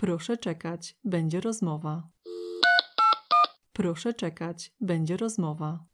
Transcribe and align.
Proszę 0.00 0.36
czekać, 0.36 0.96
będzie 1.04 1.40
rozmowa. 1.40 2.08
Proszę 3.72 4.14
czekać, 4.14 4.72
będzie 4.80 5.16
rozmowa. 5.16 5.84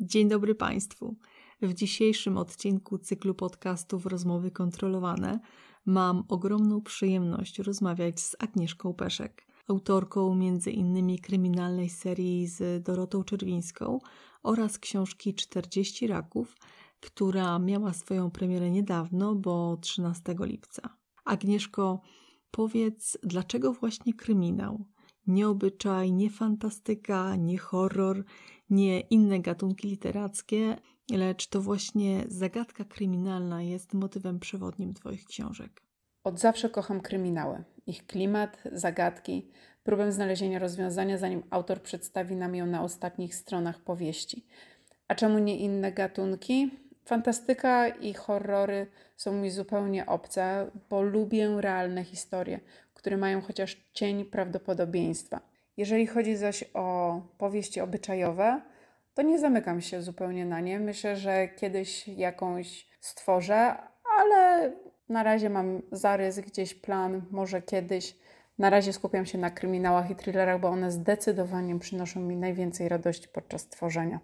Dzień 0.00 0.28
dobry 0.28 0.54
Państwu. 0.54 1.16
W 1.60 1.74
dzisiejszym 1.74 2.38
odcinku 2.38 2.98
cyklu 2.98 3.34
podcastów 3.34 4.06
Rozmowy 4.06 4.50
Kontrolowane 4.50 5.40
mam 5.86 6.24
ogromną 6.28 6.80
przyjemność 6.80 7.58
rozmawiać 7.58 8.20
z 8.20 8.36
Agnieszką 8.38 8.94
Peszek, 8.94 9.46
autorką 9.68 10.32
m.in. 10.32 11.18
kryminalnej 11.18 11.88
serii 11.88 12.46
z 12.46 12.84
Dorotą 12.84 13.24
Czerwińską 13.24 13.98
oraz 14.42 14.78
książki 14.78 15.34
40 15.34 16.06
raków, 16.06 16.56
która 17.00 17.58
miała 17.58 17.92
swoją 17.92 18.30
premierę 18.30 18.70
niedawno, 18.70 19.34
bo 19.34 19.76
13 19.76 20.34
lipca. 20.40 20.96
Agnieszko, 21.24 22.00
powiedz, 22.52 23.18
dlaczego 23.22 23.72
właśnie 23.72 24.14
kryminał? 24.14 24.84
Nie 25.26 25.48
obyczaj, 25.48 26.12
nie 26.12 26.30
fantastyka, 26.30 27.36
nie 27.36 27.58
horror, 27.58 28.24
nie 28.70 29.00
inne 29.00 29.40
gatunki 29.40 29.88
literackie, 29.88 30.76
lecz 31.10 31.46
to 31.46 31.60
właśnie 31.60 32.24
zagadka 32.28 32.84
kryminalna 32.84 33.62
jest 33.62 33.94
motywem 33.94 34.40
przewodnim 34.40 34.94
Twoich 34.94 35.24
książek. 35.24 35.82
Od 36.24 36.40
zawsze 36.40 36.70
kocham 36.70 37.00
kryminały. 37.00 37.64
Ich 37.86 38.06
klimat, 38.06 38.62
zagadki, 38.72 39.48
próbę 39.82 40.12
znalezienia 40.12 40.58
rozwiązania, 40.58 41.18
zanim 41.18 41.42
autor 41.50 41.82
przedstawi 41.82 42.36
nam 42.36 42.54
ją 42.54 42.66
na 42.66 42.82
ostatnich 42.82 43.34
stronach 43.34 43.80
powieści. 43.80 44.46
A 45.08 45.14
czemu 45.14 45.38
nie 45.38 45.58
inne 45.58 45.92
gatunki? 45.92 46.70
Fantastyka 47.04 47.88
i 47.88 48.14
horrory 48.14 48.86
są 49.16 49.32
mi 49.32 49.50
zupełnie 49.50 50.06
obce, 50.06 50.70
bo 50.90 51.02
lubię 51.02 51.56
realne 51.60 52.04
historie, 52.04 52.60
które 52.94 53.16
mają 53.16 53.40
chociaż 53.40 53.76
cień 53.92 54.24
prawdopodobieństwa. 54.24 55.40
Jeżeli 55.76 56.06
chodzi 56.06 56.36
zaś 56.36 56.64
o 56.74 57.20
powieści 57.38 57.80
obyczajowe, 57.80 58.62
to 59.14 59.22
nie 59.22 59.38
zamykam 59.38 59.80
się 59.80 60.02
zupełnie 60.02 60.44
na 60.46 60.60
nie. 60.60 60.80
Myślę, 60.80 61.16
że 61.16 61.48
kiedyś 61.48 62.08
jakąś 62.08 62.86
stworzę, 63.00 63.76
ale 64.18 64.72
na 65.08 65.22
razie 65.22 65.50
mam 65.50 65.82
zarys, 65.92 66.40
gdzieś 66.40 66.74
plan, 66.74 67.22
może 67.30 67.62
kiedyś. 67.62 68.16
Na 68.58 68.70
razie 68.70 68.92
skupiam 68.92 69.26
się 69.26 69.38
na 69.38 69.50
kryminałach 69.50 70.10
i 70.10 70.16
thrillerach, 70.16 70.60
bo 70.60 70.68
one 70.68 70.90
zdecydowanie 70.90 71.78
przynoszą 71.78 72.20
mi 72.20 72.36
najwięcej 72.36 72.88
radości 72.88 73.28
podczas 73.28 73.68
tworzenia. 73.68 74.20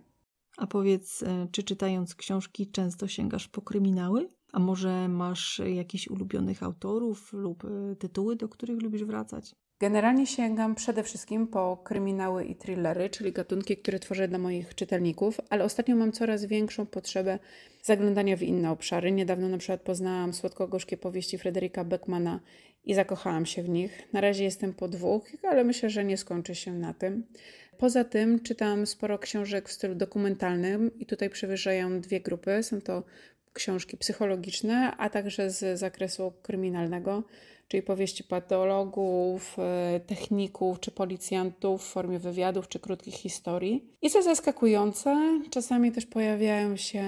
A 0.59 0.67
powiedz, 0.67 1.23
e, 1.23 1.49
czy 1.53 1.63
czytając 1.63 2.15
książki 2.15 2.71
często 2.71 3.09
sięgasz 3.09 3.49
po 3.49 3.63
kryminały? 3.63 4.29
A 4.53 4.59
może 4.59 5.09
masz 5.09 5.63
jakichś 5.75 6.09
ulubionych 6.09 6.63
autorów 6.63 7.33
lub 7.33 7.65
e, 7.65 7.97
tytuły, 7.97 8.37
do 8.37 8.49
których 8.49 8.83
lubisz 8.83 9.05
wracać? 9.05 9.55
Generalnie 9.81 10.27
sięgam 10.27 10.75
przede 10.75 11.03
wszystkim 11.03 11.47
po 11.47 11.77
kryminały 11.77 12.45
i 12.45 12.57
thrillery, 12.57 13.11
czyli 13.11 13.33
gatunki, 13.33 13.77
które 13.77 13.99
tworzę 13.99 14.29
dla 14.29 14.39
moich 14.39 14.75
czytelników, 14.75 15.41
ale 15.51 15.65
ostatnio 15.65 15.97
mam 15.97 16.13
coraz 16.13 16.45
większą 16.45 16.87
potrzebę 16.87 17.39
zaglądania 17.83 18.37
w 18.37 18.43
inne 18.43 18.71
obszary. 18.71 19.13
Niedawno 19.13 19.49
na 19.49 19.59
przykład 19.59 19.83
poznałam 19.83 20.33
słodko-gorzkie 20.33 20.97
powieści 20.97 21.39
Fryderyka 21.39 21.85
Beckmana 21.85 22.41
i 22.85 22.95
zakochałam 22.95 23.47
się 23.47 23.63
w 23.63 23.69
nich. 23.69 24.13
Na 24.13 24.21
razie 24.21 24.45
jestem 24.45 24.75
po 24.75 24.89
dwóch, 24.89 25.27
ale 25.43 25.65
myślę, 25.65 25.91
że 25.91 26.05
nie 26.05 26.17
skończy 26.17 26.55
się 26.55 26.73
na 26.73 26.95
tym. 26.95 27.27
Poza 27.79 28.05
tym 28.05 28.41
czytam 28.41 28.87
sporo 28.87 29.19
książek 29.19 29.69
w 29.69 29.73
stylu 29.73 29.95
dokumentalnym 29.95 30.99
i 30.99 31.07
tutaj 31.07 31.31
przewyższają 31.31 32.01
dwie 32.01 32.21
grupy. 32.21 32.63
Są 32.63 32.81
to 32.81 33.03
książki 33.53 33.97
psychologiczne, 33.97 34.97
a 34.97 35.11
także 35.11 35.51
z 35.51 35.79
zakresu 35.79 36.33
kryminalnego, 36.43 37.23
czyli 37.69 37.83
powieści 37.83 38.25
patologów, 38.25 39.57
e, 39.59 40.01
techników 40.07 40.81
czy 40.81 40.91
policjantów 40.91 41.83
w 41.85 41.93
formie 41.93 42.19
wywiadów 42.19 42.69
czy 42.69 42.79
krótkich 42.79 43.15
historii. 43.15 43.85
I 44.03 44.11
co 44.11 44.23
zaskakujące, 44.23 45.41
czasami 45.51 45.93
też 45.93 46.07
pojawiają 46.07 46.77
się 46.77 47.05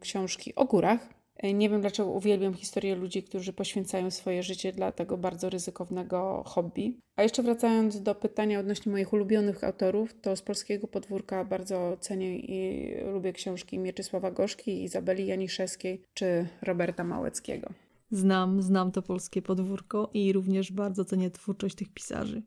książki 0.00 0.54
o 0.54 0.64
górach, 0.64 1.13
nie 1.42 1.70
wiem, 1.70 1.80
dlaczego 1.80 2.10
uwielbiam 2.10 2.54
historię 2.54 2.94
ludzi, 2.94 3.22
którzy 3.22 3.52
poświęcają 3.52 4.10
swoje 4.10 4.42
życie 4.42 4.72
dla 4.72 4.92
tego 4.92 5.16
bardzo 5.16 5.50
ryzykownego 5.50 6.42
hobby. 6.46 6.98
A 7.16 7.22
jeszcze 7.22 7.42
wracając 7.42 8.02
do 8.02 8.14
pytania 8.14 8.60
odnośnie 8.60 8.92
moich 8.92 9.12
ulubionych 9.12 9.64
autorów, 9.64 10.20
to 10.20 10.36
z 10.36 10.42
polskiego 10.42 10.88
podwórka 10.88 11.44
bardzo 11.44 11.96
cenię 12.00 12.38
i 12.38 12.90
lubię 13.12 13.32
książki 13.32 13.78
Mieczysława 13.78 14.30
Gorzki, 14.30 14.82
Izabeli 14.82 15.26
Janiszewskiej 15.26 16.02
czy 16.14 16.48
Roberta 16.62 17.04
Małeckiego. 17.04 17.70
Znam, 18.10 18.62
znam 18.62 18.92
to 18.92 19.02
polskie 19.02 19.42
podwórko 19.42 20.10
i 20.14 20.32
również 20.32 20.72
bardzo 20.72 21.04
cenię 21.04 21.30
twórczość 21.30 21.74
tych 21.74 21.88
pisarzy. 21.88 22.42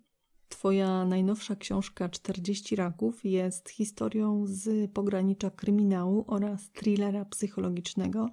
Twoja 0.49 1.05
najnowsza 1.05 1.55
książka 1.55 2.09
40 2.09 2.75
raków 2.75 3.25
jest 3.25 3.69
historią 3.69 4.43
z 4.45 4.91
pogranicza 4.91 5.49
kryminału 5.49 6.25
oraz 6.27 6.71
thrillera 6.71 7.25
psychologicznego, 7.25 8.29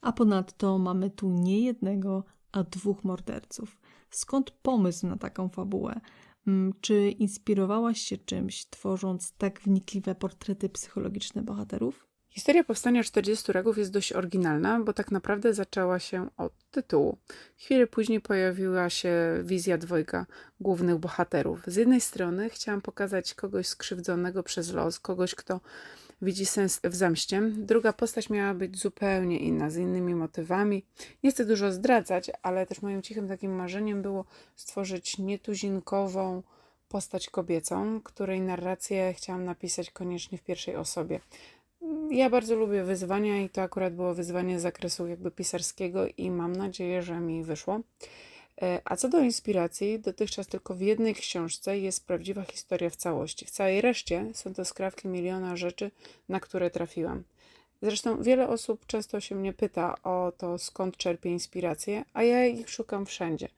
a 0.00 0.12
ponadto 0.12 0.78
mamy 0.78 1.10
tu 1.10 1.30
nie 1.30 1.60
jednego, 1.60 2.24
a 2.52 2.62
dwóch 2.64 3.04
morderców. 3.04 3.80
Skąd 4.10 4.50
pomysł 4.50 5.06
na 5.06 5.16
taką 5.16 5.48
fabułę? 5.48 6.00
Mm, 6.46 6.72
czy 6.80 7.10
inspirowałaś 7.10 8.00
się 8.00 8.18
czymś, 8.18 8.66
tworząc 8.66 9.32
tak 9.32 9.60
wnikliwe 9.60 10.14
portrety 10.14 10.68
psychologiczne 10.68 11.42
bohaterów? 11.42 12.07
Historia 12.30 12.64
powstania 12.64 13.04
40 13.04 13.52
ragów 13.52 13.78
jest 13.78 13.92
dość 13.92 14.12
oryginalna, 14.12 14.80
bo 14.80 14.92
tak 14.92 15.10
naprawdę 15.10 15.54
zaczęła 15.54 15.98
się 15.98 16.28
od 16.36 16.52
tytułu. 16.70 17.18
Chwilę 17.56 17.86
później 17.86 18.20
pojawiła 18.20 18.90
się 18.90 19.12
wizja 19.44 19.78
dwojga 19.78 20.26
głównych 20.60 20.98
bohaterów. 20.98 21.60
Z 21.66 21.76
jednej 21.76 22.00
strony 22.00 22.50
chciałam 22.50 22.80
pokazać 22.80 23.34
kogoś 23.34 23.66
skrzywdzonego 23.66 24.42
przez 24.42 24.72
los, 24.72 25.00
kogoś, 25.00 25.34
kto 25.34 25.60
widzi 26.22 26.46
sens 26.46 26.80
w 26.84 26.94
zemście. 26.94 27.42
Druga 27.56 27.92
postać 27.92 28.30
miała 28.30 28.54
być 28.54 28.78
zupełnie 28.78 29.38
inna, 29.38 29.70
z 29.70 29.76
innymi 29.76 30.14
motywami. 30.14 30.84
Nie 31.22 31.30
chcę 31.30 31.44
dużo 31.44 31.72
zdradzać, 31.72 32.30
ale 32.42 32.66
też 32.66 32.82
moim 32.82 33.02
cichym 33.02 33.28
takim 33.28 33.56
marzeniem 33.56 34.02
było 34.02 34.24
stworzyć 34.56 35.18
nietuzinkową 35.18 36.42
postać 36.88 37.30
kobiecą, 37.30 38.00
której 38.00 38.40
narrację 38.40 39.14
chciałam 39.16 39.44
napisać 39.44 39.90
koniecznie 39.90 40.38
w 40.38 40.42
pierwszej 40.42 40.76
osobie. 40.76 41.20
Ja 42.10 42.30
bardzo 42.30 42.54
lubię 42.54 42.84
wyzwania 42.84 43.42
i 43.42 43.48
to 43.48 43.62
akurat 43.62 43.94
było 43.94 44.14
wyzwanie 44.14 44.58
z 44.58 44.62
zakresu 44.62 45.06
jakby 45.06 45.30
pisarskiego 45.30 46.06
i 46.16 46.30
mam 46.30 46.56
nadzieję, 46.56 47.02
że 47.02 47.20
mi 47.20 47.44
wyszło. 47.44 47.80
E, 48.62 48.80
a 48.84 48.96
co 48.96 49.08
do 49.08 49.18
inspiracji, 49.18 49.98
dotychczas 49.98 50.46
tylko 50.46 50.74
w 50.74 50.80
jednej 50.80 51.14
książce 51.14 51.78
jest 51.78 52.06
prawdziwa 52.06 52.42
historia 52.42 52.90
w 52.90 52.96
całości. 52.96 53.46
W 53.46 53.50
całej 53.50 53.80
reszcie 53.80 54.26
są 54.34 54.54
to 54.54 54.64
skrawki 54.64 55.08
miliona 55.08 55.56
rzeczy, 55.56 55.90
na 56.28 56.40
które 56.40 56.70
trafiłam. 56.70 57.22
Zresztą 57.82 58.22
wiele 58.22 58.48
osób 58.48 58.86
często 58.86 59.20
się 59.20 59.34
mnie 59.34 59.52
pyta 59.52 60.02
o 60.02 60.32
to, 60.38 60.58
skąd 60.58 60.96
czerpię 60.96 61.30
inspirację, 61.30 62.04
a 62.14 62.22
ja 62.22 62.46
ich 62.46 62.70
szukam 62.70 63.06
wszędzie. 63.06 63.48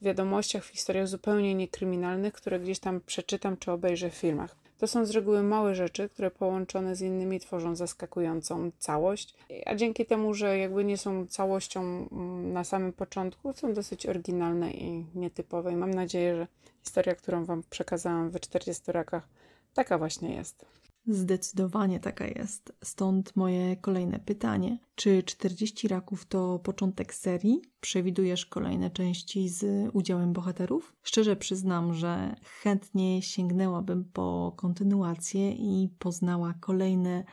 W 0.00 0.04
wiadomościach, 0.04 0.64
w 0.64 0.68
historiach 0.68 1.08
zupełnie 1.08 1.54
niekryminalnych, 1.54 2.34
które 2.34 2.60
gdzieś 2.60 2.78
tam 2.78 3.00
przeczytam 3.00 3.56
czy 3.56 3.72
obejrzę 3.72 4.10
w 4.10 4.14
filmach. 4.14 4.63
To 4.84 4.88
są 4.88 5.06
z 5.06 5.10
reguły 5.10 5.42
małe 5.42 5.74
rzeczy, 5.74 6.08
które 6.08 6.30
połączone 6.30 6.96
z 6.96 7.00
innymi 7.00 7.40
tworzą 7.40 7.76
zaskakującą 7.76 8.70
całość, 8.78 9.34
a 9.66 9.74
dzięki 9.74 10.06
temu, 10.06 10.34
że 10.34 10.58
jakby 10.58 10.84
nie 10.84 10.98
są 10.98 11.26
całością 11.26 11.80
mm, 12.12 12.52
na 12.52 12.64
samym 12.64 12.92
początku, 12.92 13.52
są 13.52 13.74
dosyć 13.74 14.06
oryginalne 14.06 14.72
i 14.72 15.06
nietypowe. 15.14 15.72
I 15.72 15.76
mam 15.76 15.94
nadzieję, 15.94 16.36
że 16.36 16.46
historia, 16.82 17.14
którą 17.14 17.44
Wam 17.44 17.62
przekazałam 17.70 18.30
we 18.30 18.40
40 18.40 18.92
rakach, 18.92 19.28
taka 19.74 19.98
właśnie 19.98 20.34
jest. 20.34 20.66
Zdecydowanie 21.06 22.00
taka 22.00 22.26
jest. 22.26 22.72
Stąd 22.84 23.36
moje 23.36 23.76
kolejne 23.76 24.18
pytanie. 24.18 24.78
Czy 24.94 25.22
40 25.22 25.88
raków 25.88 26.26
to 26.26 26.58
początek 26.58 27.14
serii? 27.14 27.62
Przewidujesz 27.80 28.46
kolejne 28.46 28.90
części 28.90 29.48
z 29.48 29.90
udziałem 29.92 30.32
bohaterów? 30.32 30.94
Szczerze 31.02 31.36
przyznam, 31.36 31.94
że 31.94 32.36
chętnie 32.62 33.22
sięgnęłabym 33.22 34.04
po 34.04 34.52
kontynuację 34.56 35.52
i 35.52 35.88
poznała 35.98 36.54
kolejne 36.60 37.24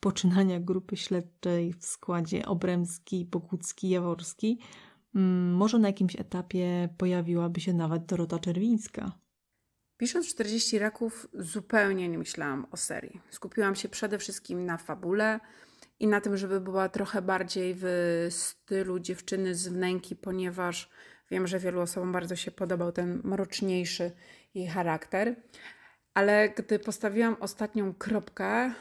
poczynania 0.00 0.60
grupy 0.60 0.96
śledczej 0.96 1.72
w 1.72 1.86
składzie 1.86 2.46
Obremski, 2.46 3.24
Bogucki, 3.24 3.88
Jaworski. 3.88 4.58
Mm, 5.14 5.54
może 5.54 5.78
na 5.78 5.88
jakimś 5.88 6.16
etapie 6.16 6.88
pojawiłaby 6.98 7.60
się 7.60 7.72
nawet 7.72 8.06
Dorota 8.06 8.38
Czerwińska. 8.38 9.12
Pisząc 9.98 10.28
40 10.28 10.78
raków, 10.78 11.28
zupełnie 11.34 12.08
nie 12.08 12.18
myślałam 12.18 12.66
o 12.70 12.76
serii. 12.76 13.20
Skupiłam 13.30 13.74
się 13.74 13.88
przede 13.88 14.18
wszystkim 14.18 14.66
na 14.66 14.76
fabule 14.76 15.40
i 16.00 16.06
na 16.06 16.20
tym, 16.20 16.36
żeby 16.36 16.60
była 16.60 16.88
trochę 16.88 17.22
bardziej 17.22 17.74
w 17.78 17.88
stylu 18.30 18.98
dziewczyny 18.98 19.54
z 19.54 19.68
wnęki, 19.68 20.16
ponieważ 20.16 20.90
wiem, 21.30 21.46
że 21.46 21.58
wielu 21.58 21.80
osobom 21.80 22.12
bardzo 22.12 22.36
się 22.36 22.50
podobał 22.50 22.92
ten 22.92 23.20
mroczniejszy 23.24 24.10
jej 24.54 24.66
charakter. 24.66 25.36
Ale 26.14 26.48
gdy 26.48 26.78
postawiłam 26.78 27.36
ostatnią 27.40 27.94
kropkę, 27.94 28.72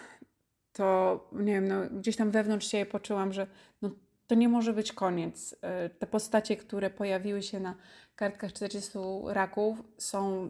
to 0.73 1.29
nie 1.33 1.53
wiem, 1.53 1.67
no, 1.67 1.75
gdzieś 1.91 2.15
tam 2.15 2.31
wewnątrz 2.31 2.67
siebie 2.67 2.85
poczułam, 2.85 3.33
że 3.33 3.47
no, 3.81 3.91
to 4.27 4.35
nie 4.35 4.49
może 4.49 4.73
być 4.73 4.93
koniec. 4.93 5.55
E, 5.61 5.89
te 5.89 6.07
postacie, 6.07 6.57
które 6.57 6.89
pojawiły 6.89 7.43
się 7.43 7.59
na 7.59 7.75
kartkach 8.15 8.53
40 8.53 8.99
raków, 9.27 9.83
są 9.97 10.49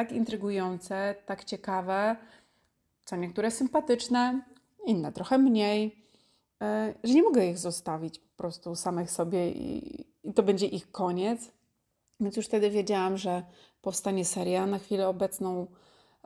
tak 0.00 0.12
intrygujące, 0.12 1.14
tak 1.26 1.44
ciekawe, 1.44 2.16
co 3.04 3.16
niektóre 3.16 3.50
sympatyczne, 3.50 4.42
inne 4.86 5.12
trochę 5.12 5.38
mniej, 5.38 6.04
e, 6.62 6.94
że 7.04 7.14
nie 7.14 7.22
mogę 7.22 7.46
ich 7.46 7.58
zostawić 7.58 8.18
po 8.18 8.36
prostu 8.36 8.74
samych 8.74 9.10
sobie 9.10 9.50
i, 9.50 10.00
i 10.24 10.34
to 10.34 10.42
będzie 10.42 10.66
ich 10.66 10.90
koniec. 10.90 11.50
Więc 12.20 12.36
już 12.36 12.46
wtedy 12.46 12.70
wiedziałam, 12.70 13.16
że 13.16 13.42
powstanie 13.82 14.24
seria. 14.24 14.66
Na 14.66 14.78
chwilę 14.78 15.08
obecną 15.08 15.66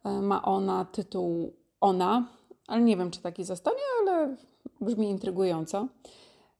e, 0.04 0.10
ma 0.10 0.42
ona 0.42 0.84
tytuł 0.84 1.52
Ona, 1.80 2.28
ale 2.66 2.82
nie 2.82 2.96
wiem, 2.96 3.10
czy 3.10 3.20
taki 3.20 3.44
zostanie, 3.44 3.84
ale 4.00 4.36
brzmi 4.80 5.10
intrygująco. 5.10 5.88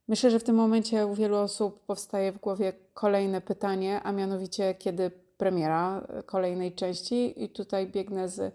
Myślę, 0.09 0.31
że 0.31 0.39
w 0.39 0.45
tym 0.45 0.57
momencie 0.57 1.07
u 1.07 1.15
wielu 1.15 1.37
osób 1.37 1.81
powstaje 1.87 2.33
w 2.33 2.41
głowie 2.41 2.73
kolejne 2.95 3.41
pytanie, 3.41 4.01
a 4.05 4.13
mianowicie 4.13 4.75
kiedy 4.75 5.24
premiera 5.37 6.07
kolejnej 6.27 6.75
części. 6.75 7.45
I 7.45 7.49
tutaj 7.49 7.87
biegnę 7.87 8.29
z, 8.29 8.55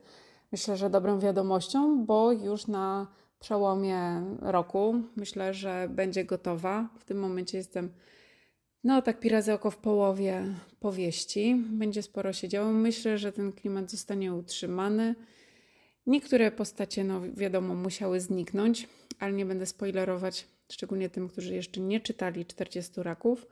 myślę, 0.52 0.78
że 0.78 0.90
dobrą 0.90 1.20
wiadomością, 1.20 2.06
bo 2.06 2.32
już 2.32 2.68
na 2.68 3.08
przełomie 3.40 4.22
roku 4.42 4.96
myślę, 5.16 5.54
że 5.54 5.88
będzie 5.90 6.26
gotowa. 6.26 6.90
W 7.00 7.04
tym 7.04 7.20
momencie 7.20 7.58
jestem, 7.58 7.94
no 8.84 9.02
tak, 9.02 9.20
pirazy 9.20 9.54
oko 9.54 9.72
w 9.72 9.78
połowie 9.78 10.44
powieści. 10.80 11.56
Będzie 11.70 12.04
sporo 12.04 12.34
się 12.34 12.48
działo. 12.48 12.72
Myślę, 12.72 13.18
że 13.18 13.32
ten 13.32 13.54
klimat 13.54 13.92
zostanie 13.92 14.34
utrzymany. 14.34 15.16
Niektóre 16.06 16.52
postacie, 16.52 17.04
no 17.04 17.22
wiadomo, 17.34 17.76
musiały 17.76 18.20
zniknąć, 18.20 18.88
ale 19.20 19.34
nie 19.34 19.46
będę 19.46 19.66
spoilerować, 19.66 20.48
szczególnie 20.72 21.10
tym, 21.10 21.28
którzy 21.28 21.56
jeszcze 21.56 21.82
nie 21.82 22.00
czytali 22.00 22.46
40 22.46 22.92
raków. 23.04 23.48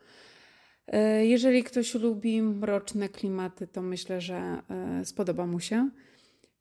E, 0.88 1.25
jeżeli 1.25 1.63
ktoś 1.63 1.94
lubi 1.94 2.42
mroczne 2.42 3.10
klimaty, 3.10 3.68
to 3.68 3.81
myślę, 3.81 4.22
że 4.22 4.62
e, 4.69 5.06
spodoba 5.06 5.48
mu 5.48 5.60
się. 5.60 5.89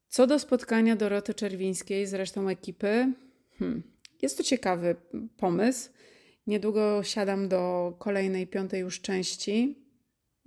Co 0.08 0.26
do 0.26 0.38
spotkania 0.38 0.96
Doroty 0.96 1.34
Czerwińskiej 1.34 2.06
z 2.06 2.14
resztą 2.14 2.48
ekipy, 2.48 3.12
hmm, 3.58 3.82
jest 4.22 4.36
to 4.36 4.42
ciekawy 4.42 4.96
pomysł. 5.36 5.90
Niedługo 6.46 7.02
siadam 7.02 7.48
do 7.48 7.94
kolejnej, 7.98 8.46
piątej 8.46 8.80
już 8.80 9.00
części. 9.00 9.78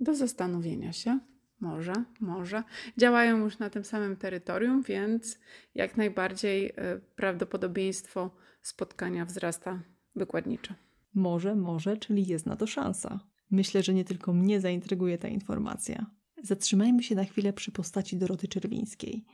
Do 0.00 0.14
zastanowienia 0.14 0.92
się. 0.92 1.18
Może, 1.60 1.92
może. 2.20 2.62
Działają 2.98 3.38
już 3.38 3.58
na 3.58 3.70
tym 3.70 3.84
samym 3.84 4.16
terytorium, 4.16 4.82
więc 4.82 5.38
jak 5.74 5.96
najbardziej 5.96 6.66
e, 6.66 6.72
prawdopodobieństwo 7.16 8.30
spotkania 8.62 9.24
wzrasta 9.24 9.82
wykładniczo. 10.16 10.74
Może, 11.14 11.54
może, 11.54 11.96
czyli 11.96 12.26
jest 12.26 12.46
na 12.46 12.56
to 12.56 12.66
szansa. 12.66 13.29
Myślę, 13.50 13.82
że 13.82 13.94
nie 13.94 14.04
tylko 14.04 14.32
mnie 14.32 14.60
zaintryguje 14.60 15.18
ta 15.18 15.28
informacja. 15.28 16.06
Zatrzymajmy 16.42 17.02
się 17.02 17.14
na 17.14 17.24
chwilę 17.24 17.52
przy 17.52 17.72
postaci 17.72 18.16
Doroty 18.16 18.48
Czerwińskiej. 18.48 19.24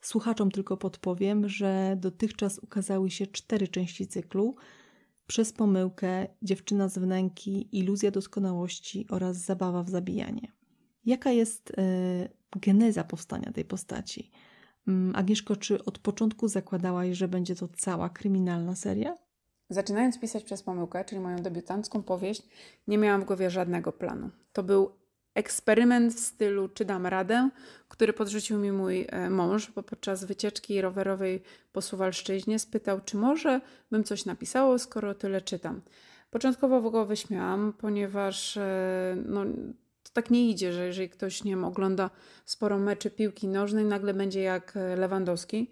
Słuchaczom 0.00 0.50
tylko 0.50 0.76
podpowiem, 0.76 1.48
że 1.48 1.96
dotychczas 2.00 2.58
ukazały 2.58 3.10
się 3.10 3.26
cztery 3.26 3.68
części 3.68 4.06
cyklu. 4.06 4.56
Przez 5.26 5.52
pomyłkę, 5.52 6.26
dziewczyna 6.42 6.88
z 6.88 6.98
wnęki, 6.98 7.78
iluzja 7.78 8.10
doskonałości 8.10 9.06
oraz 9.10 9.36
zabawa 9.36 9.82
w 9.82 9.90
zabijanie. 9.90 10.52
Jaka 11.06 11.30
jest 11.30 11.70
y, 11.70 11.74
geneza 12.60 13.04
powstania 13.04 13.52
tej 13.52 13.64
postaci? 13.64 14.30
Mm, 14.88 15.16
Agnieszko, 15.16 15.56
czy 15.56 15.84
od 15.84 15.98
początku 15.98 16.48
zakładałaś, 16.48 17.16
że 17.16 17.28
będzie 17.28 17.54
to 17.54 17.68
cała 17.68 18.08
kryminalna 18.08 18.76
seria? 18.76 19.16
Zaczynając 19.70 20.18
pisać 20.18 20.44
przez 20.44 20.62
pomyłkę, 20.62 21.04
czyli 21.04 21.20
moją 21.20 21.36
debiutancką 21.36 22.02
powieść, 22.02 22.42
nie 22.88 22.98
miałam 22.98 23.20
w 23.22 23.24
głowie 23.24 23.50
żadnego 23.50 23.92
planu. 23.92 24.30
To 24.52 24.62
był 24.62 24.90
eksperyment 25.34 26.14
w 26.14 26.20
stylu 26.20 26.68
czy 26.68 26.84
dam 26.84 27.06
radę, 27.06 27.50
który 27.88 28.12
podrzucił 28.12 28.58
mi 28.58 28.72
mój 28.72 29.06
e, 29.08 29.30
mąż, 29.30 29.70
bo 29.70 29.82
podczas 29.82 30.24
wycieczki 30.24 30.80
rowerowej 30.80 31.42
po 31.72 31.82
Suwalszczyźnie 31.82 32.58
spytał, 32.58 33.00
czy 33.00 33.16
może 33.16 33.60
bym 33.90 34.04
coś 34.04 34.24
napisało, 34.24 34.78
skoro 34.78 35.14
tyle 35.14 35.40
czytam. 35.40 35.80
Początkowo 36.30 36.90
go 36.90 37.06
wyśmiałam, 37.06 37.72
ponieważ 37.78 38.56
e, 38.56 39.16
no, 39.26 39.44
to 40.02 40.10
tak 40.12 40.30
nie 40.30 40.50
idzie, 40.50 40.72
że 40.72 40.86
jeżeli 40.86 41.08
ktoś 41.08 41.44
nie 41.44 41.52
wiem, 41.52 41.64
ogląda 41.64 42.10
sporo 42.44 42.78
meczy 42.78 43.10
piłki 43.10 43.48
nożnej, 43.48 43.84
nagle 43.84 44.14
będzie 44.14 44.42
jak 44.42 44.76
e, 44.76 44.96
Lewandowski. 44.96 45.70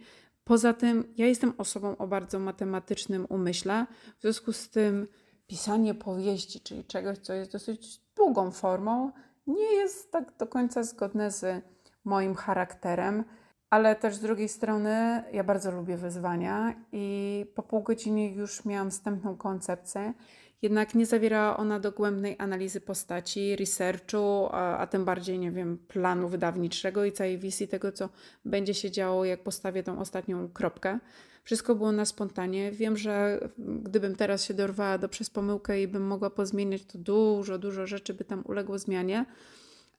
Poza 0.48 0.72
tym, 0.72 1.14
ja 1.16 1.26
jestem 1.26 1.52
osobą 1.58 1.96
o 1.96 2.06
bardzo 2.06 2.38
matematycznym 2.38 3.26
umyśle, 3.28 3.86
w 4.18 4.22
związku 4.22 4.52
z 4.52 4.70
tym 4.70 5.06
pisanie 5.46 5.94
powieści, 5.94 6.60
czyli 6.60 6.84
czegoś, 6.84 7.18
co 7.18 7.32
jest 7.32 7.52
dosyć 7.52 8.00
długą 8.16 8.50
formą, 8.50 9.12
nie 9.46 9.72
jest 9.74 10.12
tak 10.12 10.36
do 10.38 10.46
końca 10.46 10.82
zgodne 10.82 11.30
z 11.30 11.64
moim 12.04 12.34
charakterem, 12.34 13.24
ale 13.70 13.96
też 13.96 14.14
z 14.14 14.20
drugiej 14.20 14.48
strony 14.48 15.22
ja 15.32 15.44
bardzo 15.44 15.70
lubię 15.70 15.96
wyzwania 15.96 16.74
i 16.92 17.46
po 17.54 17.62
pół 17.62 17.82
godziny 17.82 18.26
już 18.26 18.64
miałam 18.64 18.90
wstępną 18.90 19.36
koncepcję 19.36 20.14
jednak 20.62 20.94
nie 20.94 21.06
zawiera 21.06 21.56
ona 21.56 21.80
dogłębnej 21.80 22.36
analizy 22.38 22.80
postaci, 22.80 23.56
researchu, 23.56 24.48
a, 24.50 24.78
a 24.78 24.86
tym 24.86 25.04
bardziej, 25.04 25.38
nie 25.38 25.50
wiem, 25.50 25.78
planu 25.88 26.28
wydawniczego 26.28 27.04
i 27.04 27.12
całej 27.12 27.38
wizji 27.38 27.68
tego, 27.68 27.92
co 27.92 28.08
będzie 28.44 28.74
się 28.74 28.90
działo, 28.90 29.24
jak 29.24 29.42
postawię 29.42 29.82
tą 29.82 29.98
ostatnią 29.98 30.48
kropkę. 30.48 30.98
Wszystko 31.44 31.74
było 31.74 31.92
na 31.92 32.04
spontanie. 32.04 32.72
Wiem, 32.72 32.96
że 32.96 33.40
gdybym 33.58 34.16
teraz 34.16 34.44
się 34.44 34.54
dorwała 34.54 34.98
do 34.98 35.08
przez 35.08 35.30
pomyłkę 35.30 35.82
i 35.82 35.88
bym 35.88 36.02
mogła 36.02 36.30
pozmieniać, 36.30 36.84
to 36.84 36.98
dużo, 36.98 37.58
dużo 37.58 37.86
rzeczy 37.86 38.14
by 38.14 38.24
tam 38.24 38.42
uległo 38.46 38.78
zmianie. 38.78 39.24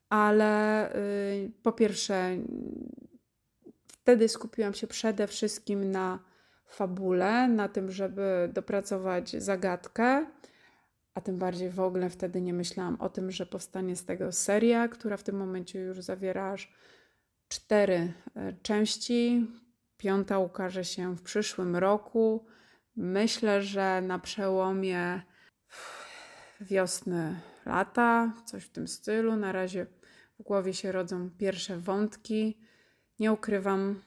Ale 0.10 0.92
yy, 1.44 1.52
po 1.64 1.72
pierwsze, 1.72 2.38
wtedy 3.88 4.30
skupiłam 4.30 4.74
się 4.74 4.88
przede 4.88 5.28
wszystkim 5.28 5.92
na 5.92 6.20
fabule, 6.68 7.48
na 7.48 7.70
tym, 7.70 7.92
żeby 7.92 8.50
dopracować 8.54 9.44
zagadkę, 9.44 10.26
a 11.20 11.22
tym 11.22 11.38
bardziej 11.38 11.70
w 11.70 11.80
ogóle 11.80 12.10
wtedy 12.10 12.42
nie 12.42 12.54
myślałam 12.54 12.96
o 13.02 13.10
tym, 13.10 13.32
że 13.32 13.46
powstanie 13.46 13.96
z 13.96 14.06
tego 14.06 14.32
seria, 14.32 14.88
która 14.88 15.18
w 15.18 15.24
tym 15.24 15.38
momencie 15.38 15.80
już 15.80 16.02
zawiera 16.02 16.52
aż 16.52 16.74
cztery 17.48 18.14
e, 18.36 18.54
części. 18.54 19.48
Piąta 19.98 20.40
ukaże 20.40 20.86
się 20.86 21.16
w 21.16 21.22
przyszłym 21.22 21.76
roku. 21.76 22.46
Myślę, 22.96 23.62
że 23.62 24.02
na 24.02 24.20
przełomie 24.20 25.22
wiosny, 26.62 27.40
lata, 27.66 28.34
coś 28.46 28.64
w 28.64 28.72
tym 28.72 28.88
stylu. 28.88 29.36
Na 29.36 29.52
razie 29.52 29.86
w 30.40 30.44
głowie 30.44 30.74
się 30.74 30.92
rodzą 30.92 31.30
pierwsze 31.38 31.78
wątki. 31.78 32.62
Nie 33.20 33.32
ukrywam, 33.32 34.02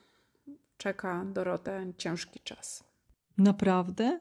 czeka 0.77 1.25
Dorotę 1.25 1.93
ciężki 1.99 2.41
czas. 2.41 2.85
Naprawdę? 3.39 4.21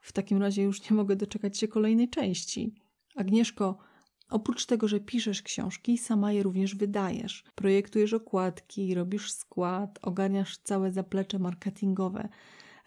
W 0.00 0.12
takim 0.12 0.38
razie 0.38 0.62
już 0.62 0.90
nie 0.90 0.96
mogę 0.96 1.16
doczekać 1.16 1.58
się 1.58 1.68
kolejnej 1.68 2.08
części. 2.10 2.74
Agnieszko, 3.16 3.78
oprócz 4.30 4.66
tego, 4.66 4.88
że 4.88 5.00
piszesz 5.00 5.42
książki, 5.42 5.98
sama 5.98 6.32
je 6.32 6.42
również 6.42 6.74
wydajesz. 6.74 7.44
Projektujesz 7.54 8.12
okładki, 8.12 8.94
robisz 8.94 9.32
skład, 9.32 9.98
ogarniasz 10.02 10.58
całe 10.58 10.92
zaplecze 10.92 11.38
marketingowe, 11.38 12.28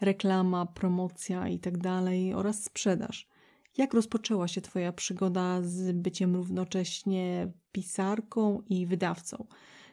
reklama, 0.00 0.66
promocja 0.66 1.48
itd. 1.48 1.78
Tak 1.82 2.38
oraz 2.38 2.64
sprzedaż. 2.64 3.28
Jak 3.76 3.94
rozpoczęła 3.94 4.48
się 4.48 4.60
Twoja 4.60 4.92
przygoda 4.92 5.62
z 5.62 5.92
byciem 5.92 6.36
równocześnie 6.36 7.52
pisarką 7.72 8.62
i 8.68 8.86
wydawcą? 8.86 9.46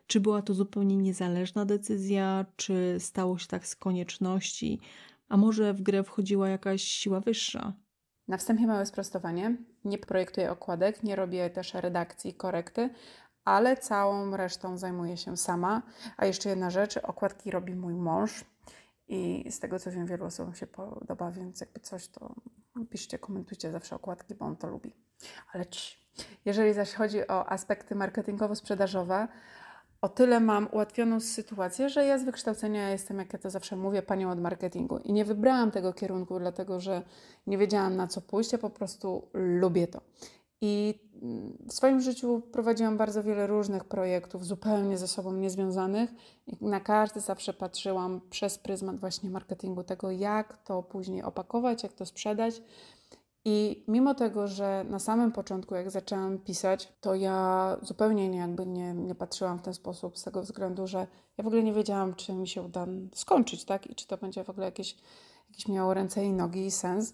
Czy 0.07 0.19
była 0.19 0.41
to 0.41 0.53
zupełnie 0.53 0.97
niezależna 0.97 1.65
decyzja, 1.65 2.45
czy 2.55 2.95
stało 2.99 3.37
się 3.37 3.47
tak 3.47 3.67
z 3.67 3.75
konieczności? 3.75 4.79
A 5.29 5.37
może 5.37 5.73
w 5.73 5.81
grę 5.81 6.03
wchodziła 6.03 6.49
jakaś 6.49 6.81
siła 6.81 7.19
wyższa? 7.19 7.73
Na 8.27 8.37
wstępie 8.37 8.67
małe 8.67 8.85
sprostowanie. 8.85 9.57
Nie 9.85 9.97
projektuję 9.97 10.51
okładek, 10.51 11.03
nie 11.03 11.15
robię 11.15 11.49
też 11.49 11.73
redakcji, 11.73 12.33
korekty, 12.33 12.89
ale 13.45 13.77
całą 13.77 14.37
resztą 14.37 14.77
zajmuję 14.77 15.17
się 15.17 15.37
sama. 15.37 15.81
A 16.17 16.25
jeszcze 16.25 16.49
jedna 16.49 16.69
rzecz, 16.69 16.97
okładki 16.97 17.51
robi 17.51 17.75
mój 17.75 17.95
mąż. 17.95 18.45
I 19.07 19.51
z 19.51 19.59
tego 19.59 19.79
co 19.79 19.91
wiem, 19.91 20.05
wielu 20.05 20.25
osobom 20.25 20.55
się 20.55 20.67
podoba, 20.67 21.31
więc 21.31 21.61
jakby 21.61 21.79
coś, 21.79 22.07
to 22.07 22.35
piszcie, 22.89 23.19
komentujcie 23.19 23.71
zawsze 23.71 23.95
okładki, 23.95 24.35
bo 24.35 24.45
on 24.45 24.57
to 24.57 24.67
lubi. 24.67 24.95
Ale 25.53 25.65
ci. 25.65 25.97
Jeżeli 26.45 26.73
zaś 26.73 26.93
chodzi 26.93 27.27
o 27.27 27.49
aspekty 27.49 27.95
marketingowo-sprzedażowe, 27.95 29.27
o 30.01 30.09
tyle 30.09 30.39
mam 30.39 30.67
ułatwioną 30.71 31.19
sytuację, 31.19 31.89
że 31.89 32.05
ja 32.05 32.17
z 32.17 32.23
wykształcenia 32.23 32.89
jestem, 32.89 33.17
jak 33.17 33.33
ja 33.33 33.39
to 33.39 33.49
zawsze 33.49 33.75
mówię, 33.75 34.01
panią 34.01 34.31
od 34.31 34.41
marketingu. 34.41 34.97
I 34.97 35.13
nie 35.13 35.25
wybrałam 35.25 35.71
tego 35.71 35.93
kierunku, 35.93 36.39
dlatego 36.39 36.79
że 36.79 37.01
nie 37.47 37.57
wiedziałam 37.57 37.95
na 37.95 38.07
co 38.07 38.21
pójść, 38.21 38.51
ja 38.51 38.57
po 38.57 38.69
prostu 38.69 39.27
lubię 39.33 39.87
to. 39.87 40.01
I 40.61 40.99
w 41.67 41.73
swoim 41.73 42.01
życiu 42.01 42.41
prowadziłam 42.51 42.97
bardzo 42.97 43.23
wiele 43.23 43.47
różnych 43.47 43.85
projektów, 43.85 44.45
zupełnie 44.45 44.97
ze 44.97 45.07
sobą 45.07 45.33
niezwiązanych, 45.33 46.09
i 46.47 46.65
na 46.65 46.79
każdy 46.79 47.19
zawsze 47.19 47.53
patrzyłam 47.53 48.21
przez 48.29 48.57
pryzmat 48.57 48.99
właśnie 48.99 49.29
marketingu, 49.29 49.83
tego 49.83 50.11
jak 50.11 50.57
to 50.63 50.83
później 50.83 51.23
opakować, 51.23 51.83
jak 51.83 51.93
to 51.93 52.05
sprzedać. 52.05 52.61
I 53.51 53.83
mimo 53.87 54.15
tego, 54.15 54.47
że 54.47 54.85
na 54.89 54.99
samym 54.99 55.31
początku, 55.31 55.75
jak 55.75 55.91
zaczęłam 55.91 56.37
pisać, 56.37 56.93
to 57.01 57.15
ja 57.15 57.77
zupełnie 57.81 58.29
nie, 58.29 58.37
jakby 58.39 58.65
nie, 58.65 58.93
nie 58.93 59.15
patrzyłam 59.15 59.59
w 59.59 59.61
ten 59.61 59.73
sposób, 59.73 60.17
z 60.17 60.23
tego 60.23 60.41
względu, 60.41 60.87
że 60.87 61.07
ja 61.37 61.43
w 61.43 61.47
ogóle 61.47 61.63
nie 61.63 61.73
wiedziałam, 61.73 62.15
czy 62.15 62.33
mi 62.33 62.47
się 62.47 62.61
uda 62.61 62.87
skończyć, 63.13 63.65
tak? 63.65 63.87
I 63.87 63.95
czy 63.95 64.07
to 64.07 64.17
będzie 64.17 64.43
w 64.43 64.49
ogóle 64.49 64.65
jakieś, 64.65 64.97
jakieś 65.49 65.67
miało 65.67 65.93
ręce 65.93 66.25
i 66.25 66.33
nogi 66.33 66.65
i 66.65 66.71
sens. 66.71 67.13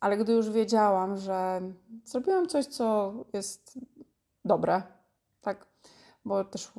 Ale 0.00 0.16
gdy 0.16 0.32
już 0.32 0.50
wiedziałam, 0.50 1.16
że 1.16 1.60
zrobiłam 2.04 2.48
coś, 2.48 2.66
co 2.66 3.14
jest 3.32 3.78
dobre, 4.44 4.82
tak? 5.40 5.66
Bo 6.26 6.44
też 6.44 6.72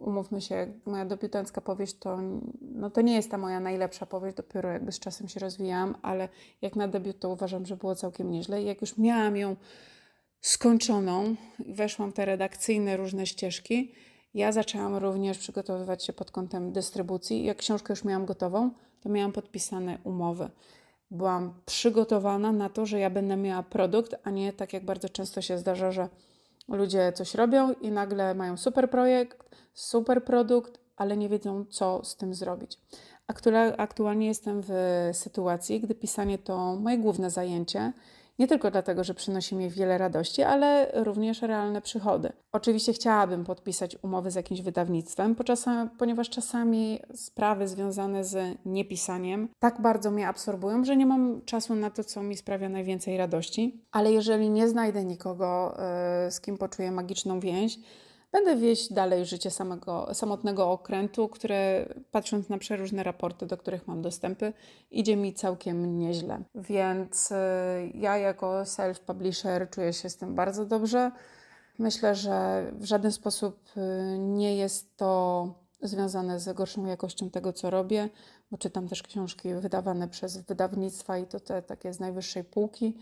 umówmy 0.00 0.40
się, 0.40 0.72
moja 0.86 1.04
debiutancka 1.04 1.60
powieść 1.60 1.98
to, 1.98 2.18
no 2.60 2.90
to 2.90 3.00
nie 3.00 3.14
jest 3.14 3.30
ta 3.30 3.38
moja 3.38 3.60
najlepsza 3.60 4.06
powieść, 4.06 4.36
dopiero 4.36 4.68
jakby 4.68 4.92
z 4.92 4.98
czasem 4.98 5.28
się 5.28 5.40
rozwijałam, 5.40 5.94
ale 6.02 6.28
jak 6.62 6.76
na 6.76 6.88
debiut 6.88 7.20
to 7.20 7.28
uważam, 7.28 7.66
że 7.66 7.76
było 7.76 7.94
całkiem 7.94 8.30
nieźle. 8.30 8.62
I 8.62 8.66
jak 8.66 8.80
już 8.80 8.98
miałam 8.98 9.36
ją 9.36 9.56
skończoną, 10.40 11.34
weszłam 11.58 12.12
te 12.12 12.24
redakcyjne 12.24 12.96
różne 12.96 13.26
ścieżki, 13.26 13.92
ja 14.34 14.52
zaczęłam 14.52 14.96
również 14.96 15.38
przygotowywać 15.38 16.04
się 16.04 16.12
pod 16.12 16.30
kątem 16.30 16.72
dystrybucji. 16.72 17.44
Jak 17.44 17.56
książkę 17.56 17.92
już 17.92 18.04
miałam 18.04 18.26
gotową, 18.26 18.70
to 19.00 19.08
miałam 19.08 19.32
podpisane 19.32 19.98
umowy 20.04 20.50
byłam 21.10 21.54
przygotowana 21.66 22.52
na 22.52 22.68
to, 22.68 22.86
że 22.86 23.00
ja 23.00 23.10
będę 23.10 23.36
miała 23.36 23.62
produkt, 23.62 24.14
a 24.24 24.30
nie 24.30 24.52
tak 24.52 24.72
jak 24.72 24.84
bardzo 24.84 25.08
często 25.08 25.42
się 25.42 25.58
zdarza, 25.58 25.92
że 25.92 26.08
ludzie 26.68 27.12
coś 27.12 27.34
robią 27.34 27.72
i 27.72 27.90
nagle 27.90 28.34
mają 28.34 28.56
super 28.56 28.90
projekt, 28.90 29.56
super 29.74 30.24
produkt, 30.24 30.80
ale 30.96 31.16
nie 31.16 31.28
wiedzą, 31.28 31.64
co 31.70 32.04
z 32.04 32.16
tym 32.16 32.34
zrobić. 32.34 32.78
Aktualnie 33.76 34.26
jestem 34.26 34.62
w 34.62 34.72
sytuacji, 35.12 35.80
gdy 35.80 35.94
pisanie 35.94 36.38
to 36.38 36.76
moje 36.76 36.98
główne 36.98 37.30
zajęcie 37.30 37.92
nie 38.38 38.46
tylko 38.46 38.70
dlatego, 38.70 39.04
że 39.04 39.14
przynosi 39.14 39.56
mi 39.56 39.70
wiele 39.70 39.98
radości, 39.98 40.42
ale 40.42 40.90
również 40.94 41.42
realne 41.42 41.82
przychody. 41.82 42.32
Oczywiście 42.52 42.92
chciałabym 42.92 43.44
podpisać 43.44 43.96
umowy 44.02 44.30
z 44.30 44.34
jakimś 44.34 44.60
wydawnictwem, 44.60 45.36
ponieważ 45.98 46.30
czasami 46.30 47.00
sprawy 47.14 47.68
związane 47.68 48.24
z 48.24 48.58
niepisaniem 48.64 49.48
tak 49.58 49.80
bardzo 49.80 50.10
mnie 50.10 50.28
absorbują, 50.28 50.84
że 50.84 50.96
nie 50.96 51.06
mam 51.06 51.40
czasu 51.44 51.74
na 51.74 51.90
to, 51.90 52.04
co 52.04 52.22
mi 52.22 52.36
sprawia 52.36 52.68
najwięcej 52.68 53.16
radości. 53.16 53.84
Ale 53.92 54.12
jeżeli 54.12 54.50
nie 54.50 54.68
znajdę 54.68 55.04
nikogo, 55.04 55.76
e, 55.78 56.30
z 56.30 56.40
kim 56.40 56.58
poczuję 56.58 56.90
magiczną 56.90 57.40
więź, 57.40 57.78
Będę 58.36 58.56
wieść 58.56 58.92
dalej 58.92 59.26
życie 59.26 59.50
samego, 59.50 60.14
samotnego 60.14 60.70
okrętu, 60.70 61.28
które 61.28 61.88
patrząc 62.10 62.48
na 62.48 62.58
przeróżne 62.58 63.02
raporty, 63.02 63.46
do 63.46 63.56
których 63.56 63.86
mam 63.86 64.02
dostępy, 64.02 64.52
idzie 64.90 65.16
mi 65.16 65.34
całkiem 65.34 65.98
nieźle. 65.98 66.42
Więc 66.54 67.30
y, 67.30 67.34
ja 67.94 68.18
jako 68.18 68.62
self-publisher 68.62 69.70
czuję 69.70 69.92
się 69.92 70.10
z 70.10 70.16
tym 70.16 70.34
bardzo 70.34 70.66
dobrze. 70.66 71.10
Myślę, 71.78 72.14
że 72.14 72.66
w 72.72 72.84
żaden 72.84 73.12
sposób 73.12 73.60
y, 73.76 74.18
nie 74.18 74.56
jest 74.56 74.96
to 74.96 75.48
związane 75.82 76.40
z 76.40 76.56
gorszą 76.56 76.86
jakością 76.86 77.30
tego, 77.30 77.52
co 77.52 77.70
robię, 77.70 78.08
bo 78.50 78.58
czytam 78.58 78.88
też 78.88 79.02
książki 79.02 79.54
wydawane 79.54 80.08
przez 80.08 80.36
wydawnictwa 80.36 81.18
i 81.18 81.26
to 81.26 81.40
te 81.40 81.62
takie 81.62 81.92
z 81.92 82.00
najwyższej 82.00 82.44
półki 82.44 82.96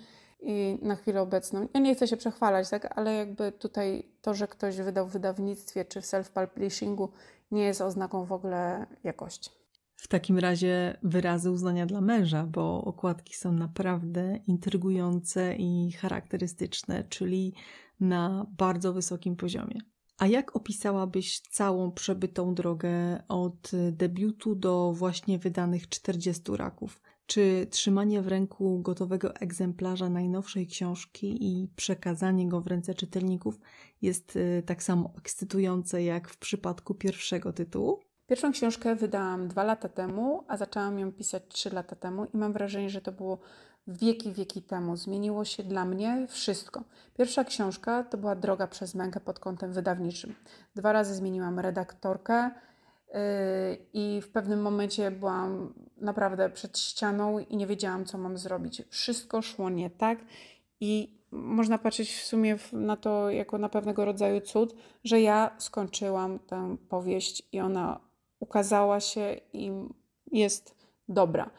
i 0.44 0.78
na 0.82 0.96
chwilę 0.96 1.22
obecną, 1.22 1.68
ja 1.74 1.80
nie 1.80 1.94
chcę 1.94 2.08
się 2.08 2.16
przechwalać, 2.16 2.70
tak, 2.70 2.98
ale 2.98 3.14
jakby 3.14 3.52
tutaj 3.52 4.08
to, 4.22 4.34
że 4.34 4.48
ktoś 4.48 4.76
wydał 4.76 5.06
w 5.06 5.12
wydawnictwie 5.12 5.84
czy 5.84 6.00
w 6.00 6.04
self-publishingu, 6.04 7.08
nie 7.50 7.62
jest 7.62 7.80
oznaką 7.80 8.24
w 8.24 8.32
ogóle 8.32 8.86
jakości. 9.04 9.50
W 9.96 10.08
takim 10.08 10.38
razie 10.38 10.98
wyrazy 11.02 11.50
uznania 11.50 11.86
dla 11.86 12.00
męża, 12.00 12.46
bo 12.46 12.84
okładki 12.84 13.34
są 13.34 13.52
naprawdę 13.52 14.38
intrygujące 14.46 15.54
i 15.56 15.92
charakterystyczne, 15.92 17.04
czyli 17.04 17.54
na 18.00 18.46
bardzo 18.58 18.92
wysokim 18.92 19.36
poziomie. 19.36 19.80
A 20.18 20.26
jak 20.26 20.56
opisałabyś 20.56 21.40
całą 21.40 21.92
przebytą 21.92 22.54
drogę 22.54 23.22
od 23.28 23.70
debiutu 23.92 24.54
do 24.54 24.92
właśnie 24.92 25.38
wydanych 25.38 25.88
40 25.88 26.42
raków? 26.56 27.00
Czy 27.26 27.66
trzymanie 27.70 28.22
w 28.22 28.28
ręku 28.28 28.78
gotowego 28.80 29.34
egzemplarza 29.34 30.08
najnowszej 30.08 30.66
książki 30.66 31.36
i 31.40 31.68
przekazanie 31.76 32.48
go 32.48 32.60
w 32.60 32.66
ręce 32.66 32.94
czytelników 32.94 33.60
jest 34.02 34.36
y, 34.36 34.62
tak 34.66 34.82
samo 34.82 35.12
ekscytujące 35.18 36.02
jak 36.02 36.28
w 36.28 36.36
przypadku 36.36 36.94
pierwszego 36.94 37.52
tytułu? 37.52 38.00
Pierwszą 38.26 38.52
książkę 38.52 38.96
wydałam 38.96 39.48
dwa 39.48 39.64
lata 39.64 39.88
temu, 39.88 40.44
a 40.48 40.56
zaczęłam 40.56 40.98
ją 40.98 41.12
pisać 41.12 41.42
trzy 41.48 41.70
lata 41.70 41.96
temu 41.96 42.24
i 42.24 42.36
mam 42.36 42.52
wrażenie, 42.52 42.90
że 42.90 43.00
to 43.00 43.12
było 43.12 43.38
wieki, 43.86 44.32
wieki 44.32 44.62
temu. 44.62 44.96
Zmieniło 44.96 45.44
się 45.44 45.62
dla 45.62 45.84
mnie 45.84 46.26
wszystko. 46.30 46.84
Pierwsza 47.18 47.44
książka 47.44 48.02
to 48.04 48.18
była 48.18 48.36
droga 48.36 48.66
przez 48.66 48.94
mękę 48.94 49.20
pod 49.20 49.38
kątem 49.38 49.72
wydawniczym. 49.72 50.34
Dwa 50.74 50.92
razy 50.92 51.14
zmieniłam 51.14 51.58
redaktorkę, 51.58 52.50
i 53.92 54.20
w 54.22 54.28
pewnym 54.28 54.62
momencie 54.62 55.10
byłam 55.10 55.74
naprawdę 55.96 56.50
przed 56.50 56.78
ścianą 56.78 57.38
i 57.38 57.56
nie 57.56 57.66
wiedziałam, 57.66 58.04
co 58.04 58.18
mam 58.18 58.38
zrobić. 58.38 58.82
Wszystko 58.88 59.42
szło 59.42 59.70
nie 59.70 59.90
tak 59.90 60.18
i 60.80 61.18
można 61.30 61.78
patrzeć 61.78 62.12
w 62.14 62.24
sumie 62.24 62.56
na 62.72 62.96
to 62.96 63.30
jako 63.30 63.58
na 63.58 63.68
pewnego 63.68 64.04
rodzaju 64.04 64.40
cud, 64.40 64.74
że 65.04 65.20
ja 65.20 65.50
skończyłam 65.58 66.38
tę 66.38 66.76
powieść 66.88 67.42
i 67.52 67.60
ona 67.60 68.00
ukazała 68.40 69.00
się 69.00 69.36
i 69.52 69.72
jest 70.32 70.74
dobra. 71.08 71.50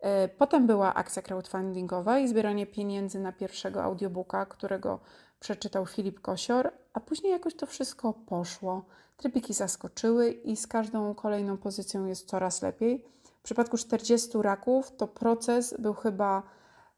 E, 0.00 0.28
potem 0.28 0.66
była 0.66 0.94
akcja 0.94 1.22
crowdfundingowa 1.22 2.18
i 2.18 2.28
zbieranie 2.28 2.66
pieniędzy 2.66 3.20
na 3.20 3.32
pierwszego 3.32 3.82
audiobooka, 3.82 4.46
którego 4.46 5.00
przeczytał 5.40 5.86
Filip 5.86 6.20
Kosior, 6.20 6.72
a 6.92 7.00
później 7.00 7.32
jakoś 7.32 7.54
to 7.54 7.66
wszystko 7.66 8.12
poszło. 8.12 8.84
Trybiki 9.18 9.54
zaskoczyły 9.54 10.30
i 10.30 10.56
z 10.56 10.66
każdą 10.66 11.14
kolejną 11.14 11.56
pozycją 11.56 12.06
jest 12.06 12.28
coraz 12.28 12.62
lepiej. 12.62 13.04
W 13.40 13.42
przypadku 13.42 13.76
40 13.76 14.28
raków 14.34 14.96
to 14.96 15.08
proces 15.08 15.74
był 15.78 15.94
chyba 15.94 16.42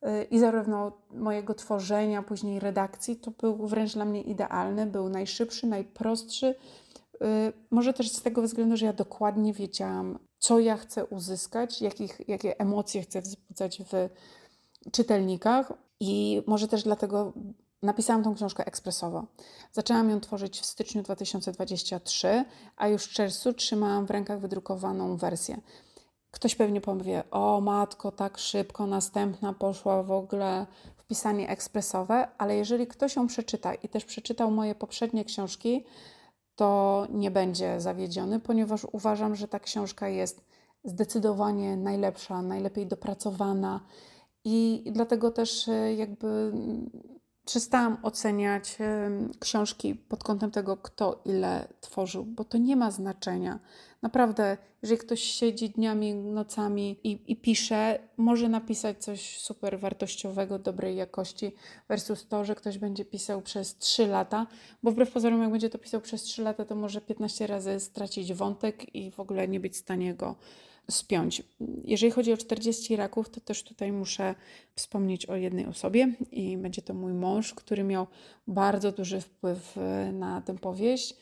y, 0.02 0.24
i 0.24 0.38
zarówno 0.38 0.92
mojego 1.10 1.54
tworzenia, 1.54 2.22
później 2.22 2.60
redakcji, 2.60 3.16
to 3.16 3.30
był 3.30 3.66
wręcz 3.66 3.94
dla 3.94 4.04
mnie 4.04 4.22
idealny, 4.22 4.86
był 4.86 5.08
najszybszy, 5.08 5.66
najprostszy. 5.66 6.46
Y, 6.46 7.52
może 7.70 7.92
też 7.92 8.12
z 8.12 8.22
tego 8.22 8.42
względu, 8.42 8.76
że 8.76 8.86
ja 8.86 8.92
dokładnie 8.92 9.52
wiedziałam, 9.52 10.18
co 10.38 10.58
ja 10.58 10.76
chcę 10.76 11.06
uzyskać, 11.06 11.82
jakich, 11.82 12.28
jakie 12.28 12.60
emocje 12.60 13.02
chcę 13.02 13.20
wzbudzać 13.20 13.82
w 13.82 14.08
czytelnikach. 14.92 15.72
I 16.00 16.42
może 16.46 16.68
też 16.68 16.82
dlatego 16.82 17.32
Napisałam 17.82 18.24
tą 18.24 18.34
książkę 18.34 18.66
ekspresowo. 18.66 19.24
Zaczęłam 19.72 20.10
ją 20.10 20.20
tworzyć 20.20 20.60
w 20.60 20.66
styczniu 20.66 21.02
2023, 21.02 22.44
a 22.76 22.88
już 22.88 23.04
w 23.04 23.12
czerwcu 23.12 23.52
trzymałam 23.52 24.06
w 24.06 24.10
rękach 24.10 24.40
wydrukowaną 24.40 25.16
wersję. 25.16 25.60
Ktoś 26.30 26.54
pewnie 26.54 26.80
powie: 26.80 27.22
O, 27.30 27.60
matko, 27.60 28.12
tak 28.12 28.38
szybko, 28.38 28.86
następna 28.86 29.52
poszła 29.52 30.02
w 30.02 30.12
ogóle 30.12 30.66
w 30.96 31.04
pisanie 31.04 31.48
ekspresowe, 31.48 32.28
ale 32.38 32.56
jeżeli 32.56 32.86
ktoś 32.86 33.16
ją 33.16 33.26
przeczyta 33.26 33.74
i 33.74 33.88
też 33.88 34.04
przeczytał 34.04 34.50
moje 34.50 34.74
poprzednie 34.74 35.24
książki, 35.24 35.84
to 36.56 37.06
nie 37.10 37.30
będzie 37.30 37.80
zawiedziony, 37.80 38.40
ponieważ 38.40 38.86
uważam, 38.92 39.36
że 39.36 39.48
ta 39.48 39.60
książka 39.60 40.08
jest 40.08 40.44
zdecydowanie 40.84 41.76
najlepsza, 41.76 42.42
najlepiej 42.42 42.86
dopracowana 42.86 43.80
i 44.44 44.84
dlatego 44.92 45.30
też 45.30 45.68
e, 45.68 45.94
jakby 45.94 46.52
przestałam 47.44 47.98
oceniać 48.02 48.78
książki 49.38 49.94
pod 49.94 50.24
kątem 50.24 50.50
tego, 50.50 50.76
kto 50.76 51.22
ile 51.24 51.68
tworzył, 51.80 52.24
bo 52.24 52.44
to 52.44 52.58
nie 52.58 52.76
ma 52.76 52.90
znaczenia. 52.90 53.58
Naprawdę, 54.02 54.56
jeżeli 54.82 54.98
ktoś 55.00 55.20
siedzi 55.20 55.70
dniami, 55.70 56.14
nocami 56.14 57.00
i, 57.04 57.32
i 57.32 57.36
pisze, 57.36 57.98
może 58.16 58.48
napisać 58.48 58.98
coś 58.98 59.38
super 59.38 59.78
wartościowego, 59.78 60.58
dobrej 60.58 60.96
jakości, 60.96 61.52
versus 61.88 62.28
to, 62.28 62.44
że 62.44 62.54
ktoś 62.54 62.78
będzie 62.78 63.04
pisał 63.04 63.42
przez 63.42 63.76
3 63.76 64.06
lata, 64.06 64.46
bo 64.82 64.90
wbrew 64.90 65.10
pozorom, 65.10 65.42
jak 65.42 65.50
będzie 65.50 65.70
to 65.70 65.78
pisał 65.78 66.00
przez 66.00 66.22
3 66.22 66.42
lata, 66.42 66.64
to 66.64 66.74
może 66.74 67.00
15 67.00 67.46
razy 67.46 67.80
stracić 67.80 68.32
wątek 68.32 68.94
i 68.94 69.10
w 69.10 69.20
ogóle 69.20 69.48
nie 69.48 69.60
być 69.60 69.74
w 69.74 69.76
stanie 69.76 70.14
go 70.14 70.34
spiąć. 70.90 71.42
Jeżeli 71.84 72.12
chodzi 72.12 72.32
o 72.32 72.36
40 72.36 72.96
raków, 72.96 73.30
to 73.30 73.40
też 73.40 73.62
tutaj 73.62 73.92
muszę 73.92 74.34
wspomnieć 74.74 75.26
o 75.26 75.36
jednej 75.36 75.66
osobie 75.66 76.14
i 76.32 76.56
będzie 76.56 76.82
to 76.82 76.94
mój 76.94 77.12
mąż, 77.12 77.54
który 77.54 77.84
miał 77.84 78.06
bardzo 78.46 78.92
duży 78.92 79.20
wpływ 79.20 79.78
e, 79.78 80.12
na 80.12 80.40
tę 80.40 80.58
powieść. 80.58 81.16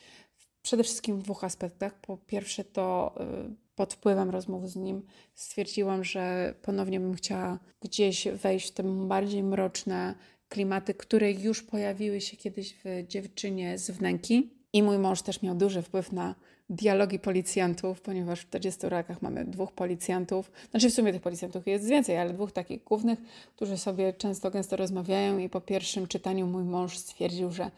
Przede 0.63 0.83
wszystkim 0.83 1.19
w 1.19 1.23
dwóch 1.23 1.45
aspektach. 1.45 2.01
Po 2.01 2.17
pierwsze, 2.17 2.65
to 2.65 3.15
e, 3.21 3.55
pod 3.75 3.95
wpływem 3.95 4.31
rozmów 4.31 4.71
z 4.71 4.77
nim 4.77 5.03
stwierdziłam, 5.35 6.05
że 6.05 6.55
ponownie 6.63 7.01
bym 7.01 7.15
chciała 7.15 7.59
gdzieś 7.81 8.29
wejść 8.29 8.69
w 8.69 8.75
te 8.75 8.83
bardziej 8.83 9.43
mroczne 9.43 10.15
klimaty, 10.49 10.95
które 10.95 11.33
już 11.33 11.63
pojawiły 11.63 12.21
się 12.21 12.37
kiedyś 12.37 12.75
w 12.75 13.05
dziewczynie 13.09 13.79
z 13.79 13.91
wnęki 13.91 14.51
I 14.73 14.83
mój 14.83 14.99
mąż 14.99 15.23
też 15.23 15.43
miał 15.43 15.55
duży 15.55 15.83
wpływ 15.83 16.13
na 16.13 16.35
dialogi 16.71 17.19
policjantów, 17.19 18.01
ponieważ 18.01 18.41
w 18.41 18.47
40 18.47 18.89
rakach 18.89 19.23
mamy 19.23 19.45
dwóch 19.45 19.73
policjantów. 19.73 20.51
Znaczy 20.71 20.91
w 20.91 20.95
sumie 20.95 21.13
tych 21.13 21.23
policjantów 21.23 21.67
jest 21.67 21.89
więcej, 21.89 22.19
ale 22.19 22.33
dwóch 22.33 22.53
takich 22.53 22.85
głównych, 22.85 23.19
którzy 23.57 23.79
sobie 23.79 24.13
często, 24.13 24.51
gęsto 24.51 24.77
rozmawiają 24.77 25.39
i 25.39 25.49
po 25.49 25.61
pierwszym 25.61 26.07
czytaniu 26.07 26.47
mój 26.47 26.65
mąż 26.65 26.99
stwierdził, 26.99 27.51
że 27.53 27.71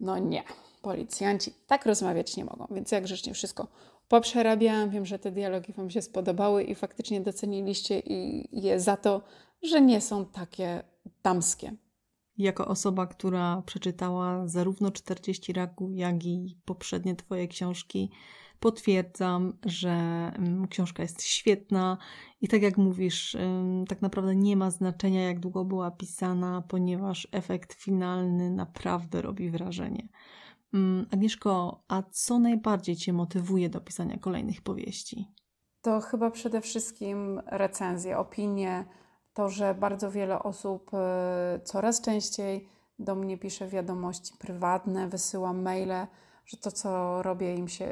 no 0.00 0.18
nie, 0.18 0.42
policjanci 0.82 1.52
tak 1.66 1.86
rozmawiać 1.86 2.36
nie 2.36 2.44
mogą. 2.44 2.66
Więc 2.70 2.92
jak 2.92 3.04
grzecznie 3.04 3.34
wszystko 3.34 3.66
poprzerabiałam. 4.08 4.90
Wiem, 4.90 5.06
że 5.06 5.18
te 5.18 5.30
dialogi 5.30 5.72
Wam 5.72 5.90
się 5.90 6.02
spodobały 6.02 6.64
i 6.64 6.74
faktycznie 6.74 7.20
doceniliście 7.20 8.02
je 8.52 8.80
za 8.80 8.96
to, 8.96 9.22
że 9.62 9.80
nie 9.80 10.00
są 10.00 10.26
takie 10.26 10.82
damskie. 11.22 11.72
Jako 12.40 12.68
osoba, 12.68 13.06
która 13.06 13.62
przeczytała 13.66 14.48
zarówno 14.48 14.90
40 14.90 15.52
raku, 15.52 15.90
jak 15.92 16.24
i 16.24 16.58
poprzednie 16.64 17.16
Twoje 17.16 17.48
książki, 17.48 18.10
potwierdzam, 18.60 19.52
że 19.64 19.90
mm, 19.90 20.68
książka 20.68 21.02
jest 21.02 21.22
świetna 21.22 21.98
i 22.40 22.48
tak 22.48 22.62
jak 22.62 22.78
mówisz, 22.78 23.36
tak 23.88 24.02
naprawdę 24.02 24.36
nie 24.36 24.56
ma 24.56 24.70
znaczenia, 24.70 25.22
jak 25.22 25.40
długo 25.40 25.64
była 25.64 25.90
pisana, 25.90 26.62
ponieważ 26.68 27.28
efekt 27.32 27.72
finalny 27.72 28.50
naprawdę 28.50 29.22
robi 29.22 29.50
wrażenie. 29.50 30.08
Mm, 30.74 31.06
Agnieszko, 31.10 31.82
a 31.88 32.02
co 32.02 32.38
najbardziej 32.38 32.96
Cię 32.96 33.12
motywuje 33.12 33.68
do 33.68 33.80
pisania 33.80 34.18
kolejnych 34.18 34.62
powieści? 34.62 35.28
To 35.82 36.00
chyba 36.00 36.30
przede 36.30 36.60
wszystkim 36.60 37.40
recenzje, 37.46 38.18
opinie, 38.18 38.84
to, 39.40 39.48
że 39.48 39.74
bardzo 39.74 40.10
wiele 40.10 40.42
osób 40.42 40.90
y, 40.94 41.60
coraz 41.64 42.00
częściej 42.00 42.68
do 42.98 43.14
mnie 43.14 43.38
pisze 43.38 43.68
wiadomości 43.68 44.34
prywatne, 44.38 45.08
wysyła 45.08 45.52
maile, 45.52 46.06
że 46.46 46.56
to, 46.56 46.72
co 46.72 47.22
robię, 47.22 47.54
im 47.54 47.68
się 47.68 47.88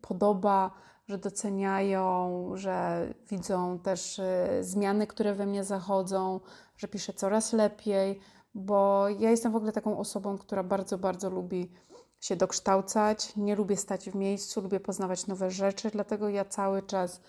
podoba, 0.00 0.70
że 1.08 1.18
doceniają, 1.18 2.42
że 2.54 3.06
widzą 3.30 3.78
też 3.78 4.18
y, 4.18 4.24
zmiany, 4.60 5.06
które 5.06 5.34
we 5.34 5.46
mnie 5.46 5.64
zachodzą, 5.64 6.40
że 6.76 6.88
piszę 6.88 7.12
coraz 7.12 7.52
lepiej, 7.52 8.20
bo 8.54 9.08
ja 9.08 9.30
jestem 9.30 9.52
w 9.52 9.56
ogóle 9.56 9.72
taką 9.72 9.98
osobą, 9.98 10.38
która 10.38 10.62
bardzo, 10.62 10.98
bardzo 10.98 11.30
lubi 11.30 11.72
się 12.20 12.36
dokształcać, 12.36 13.36
nie 13.36 13.56
lubię 13.56 13.76
stać 13.76 14.10
w 14.10 14.14
miejscu, 14.14 14.60
lubię 14.60 14.80
poznawać 14.80 15.26
nowe 15.26 15.50
rzeczy, 15.50 15.90
dlatego 15.90 16.28
ja 16.28 16.44
cały 16.44 16.82
czas 16.82 17.20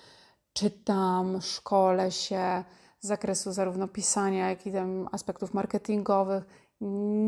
czytam, 0.53 1.41
szkolę 1.41 2.11
się 2.11 2.63
z 3.01 3.07
zakresu 3.07 3.51
zarówno 3.51 3.87
pisania, 3.87 4.49
jak 4.49 4.67
i 4.67 4.71
tam 4.71 5.09
aspektów 5.11 5.53
marketingowych. 5.53 6.43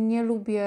Nie 0.07 0.23
lubię 0.23 0.65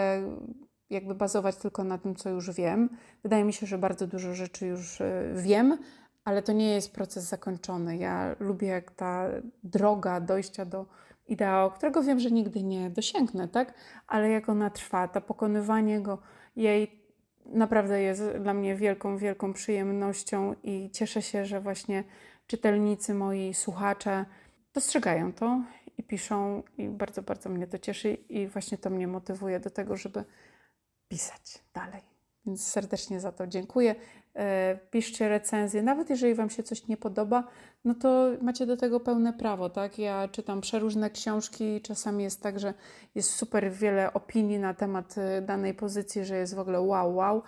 jakby 0.91 1.15
bazować 1.15 1.57
tylko 1.57 1.85
na 1.85 1.99
tym, 1.99 2.15
co 2.15 2.31
już 2.31 2.51
wiem. 2.51 2.89
Wydaje 3.23 3.45
mi 3.45 3.53
się, 3.53 3.67
że 3.67 3.79
bardzo 3.79 4.07
dużo 4.07 4.35
rzeczy 4.35 4.67
już 4.67 5.01
y, 5.01 5.33
wiem, 5.37 5.79
ale 6.25 6.43
to 6.43 6.53
nie 6.53 6.75
jest 6.75 6.93
proces 6.93 7.25
zakończony. 7.25 7.97
Ja 7.97 8.37
lubię, 8.41 8.69
jak 8.69 8.91
ta 8.91 9.29
droga 9.65 10.21
dojścia 10.21 10.65
do 10.65 10.87
ideału, 11.29 11.71
którego 11.71 12.03
wiem, 12.03 12.21
że 12.21 12.31
nigdy 12.31 12.63
nie 12.63 12.91
dosięgnę, 12.91 13.49
tak? 13.49 13.75
Ale 14.07 14.31
jak 14.31 14.49
ona 14.49 14.71
trwa, 14.71 15.09
to 15.09 15.21
pokonywanie 15.21 16.01
go 16.01 16.19
jej 16.57 17.07
naprawdę 17.47 18.03
jest 18.03 18.23
dla 18.41 18.55
mnie 18.55 18.77
wielką, 18.77 19.17
wielką 19.17 19.53
przyjemnością 19.53 20.55
i 20.63 20.91
cieszę 20.93 21.23
się, 21.23 21.45
że 21.45 21.61
właśnie 21.61 22.05
czytelnicy, 22.47 23.15
moi 23.15 23.55
słuchacze 23.55 24.25
dostrzegają 24.77 25.33
to 25.33 25.63
i 25.99 26.03
piszą 26.03 26.63
i 26.79 26.89
bardzo, 26.89 27.23
bardzo 27.23 27.49
mnie 27.49 27.67
to 27.67 27.79
cieszy 27.79 28.13
i 28.13 28.47
właśnie 28.47 28.79
to 28.79 28.91
mnie 28.91 29.09
motywuje 29.09 29.61
do 29.61 29.71
tego, 29.71 29.97
żeby 29.97 30.25
pisać 31.09 31.65
dalej. 31.75 32.03
Więc 32.47 32.67
serdecznie 32.67 33.21
za 33.21 33.33
to 33.33 33.47
dziękuję. 33.47 33.95
E, 34.35 34.79
piszcie 34.91 35.29
recenzje, 35.29 35.83
nawet 35.83 36.11
jeżeli 36.11 36.35
Wam 36.35 36.51
się 36.51 36.63
coś 36.63 36.89
nie 36.89 36.97
podoba, 36.97 37.45
no 37.85 37.95
to 37.95 38.31
macie 38.43 38.67
do 38.67 38.77
tego 38.77 39.01
pełne 39.01 39.33
prawo, 39.33 39.71
tak? 39.71 39.99
Ja 39.99 40.29
czytam 40.29 40.61
przeróżne 40.61 41.11
książki, 41.11 41.81
czasami 41.81 42.25
jest 42.25 42.43
tak, 42.43 42.61
że 42.61 42.75
jest 43.15 43.31
super 43.31 43.73
wiele 43.73 44.13
opinii 44.13 44.59
na 44.59 44.75
temat 44.75 45.19
e, 45.19 45.43
danej 45.43 45.75
pozycji, 45.75 46.25
że 46.25 46.37
jest 46.37 46.55
w 46.55 46.59
ogóle 46.59 46.81
wow, 46.81 47.15
wow, 47.15 47.43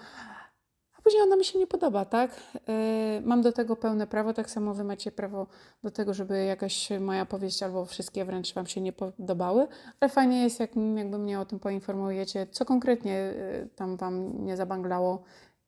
później 1.09 1.23
ona 1.23 1.37
mi 1.37 1.45
się 1.45 1.59
nie 1.59 1.67
podoba, 1.67 2.05
tak? 2.05 2.43
Yy, 2.55 3.21
mam 3.25 3.43
do 3.43 3.53
tego 3.53 3.77
pełne 3.77 4.07
prawo, 4.07 4.35
tak 4.35 4.51
samo 4.51 4.75
wy 4.75 4.85
macie 4.85 5.13
prawo 5.13 5.47
do 5.83 5.91
tego, 5.91 6.15
żeby 6.15 6.45
jakaś 6.45 6.89
moja 7.01 7.27
powieść 7.27 7.63
albo 7.63 7.85
wszystkie 7.85 8.25
wręcz 8.25 8.55
wam 8.55 8.67
się 8.67 8.81
nie 8.81 8.93
podobały, 8.93 9.67
ale 10.01 10.09
fajnie 10.09 10.43
jest, 10.43 10.61
jak 10.61 10.71
jakby 10.97 11.19
mnie 11.19 11.41
o 11.41 11.45
tym 11.45 11.59
poinformujecie, 11.59 12.47
co 12.47 12.65
konkretnie 12.65 13.13
yy, 13.13 13.69
tam 13.77 13.97
wam 13.97 14.45
nie 14.45 14.57
zabanglało 14.57 15.23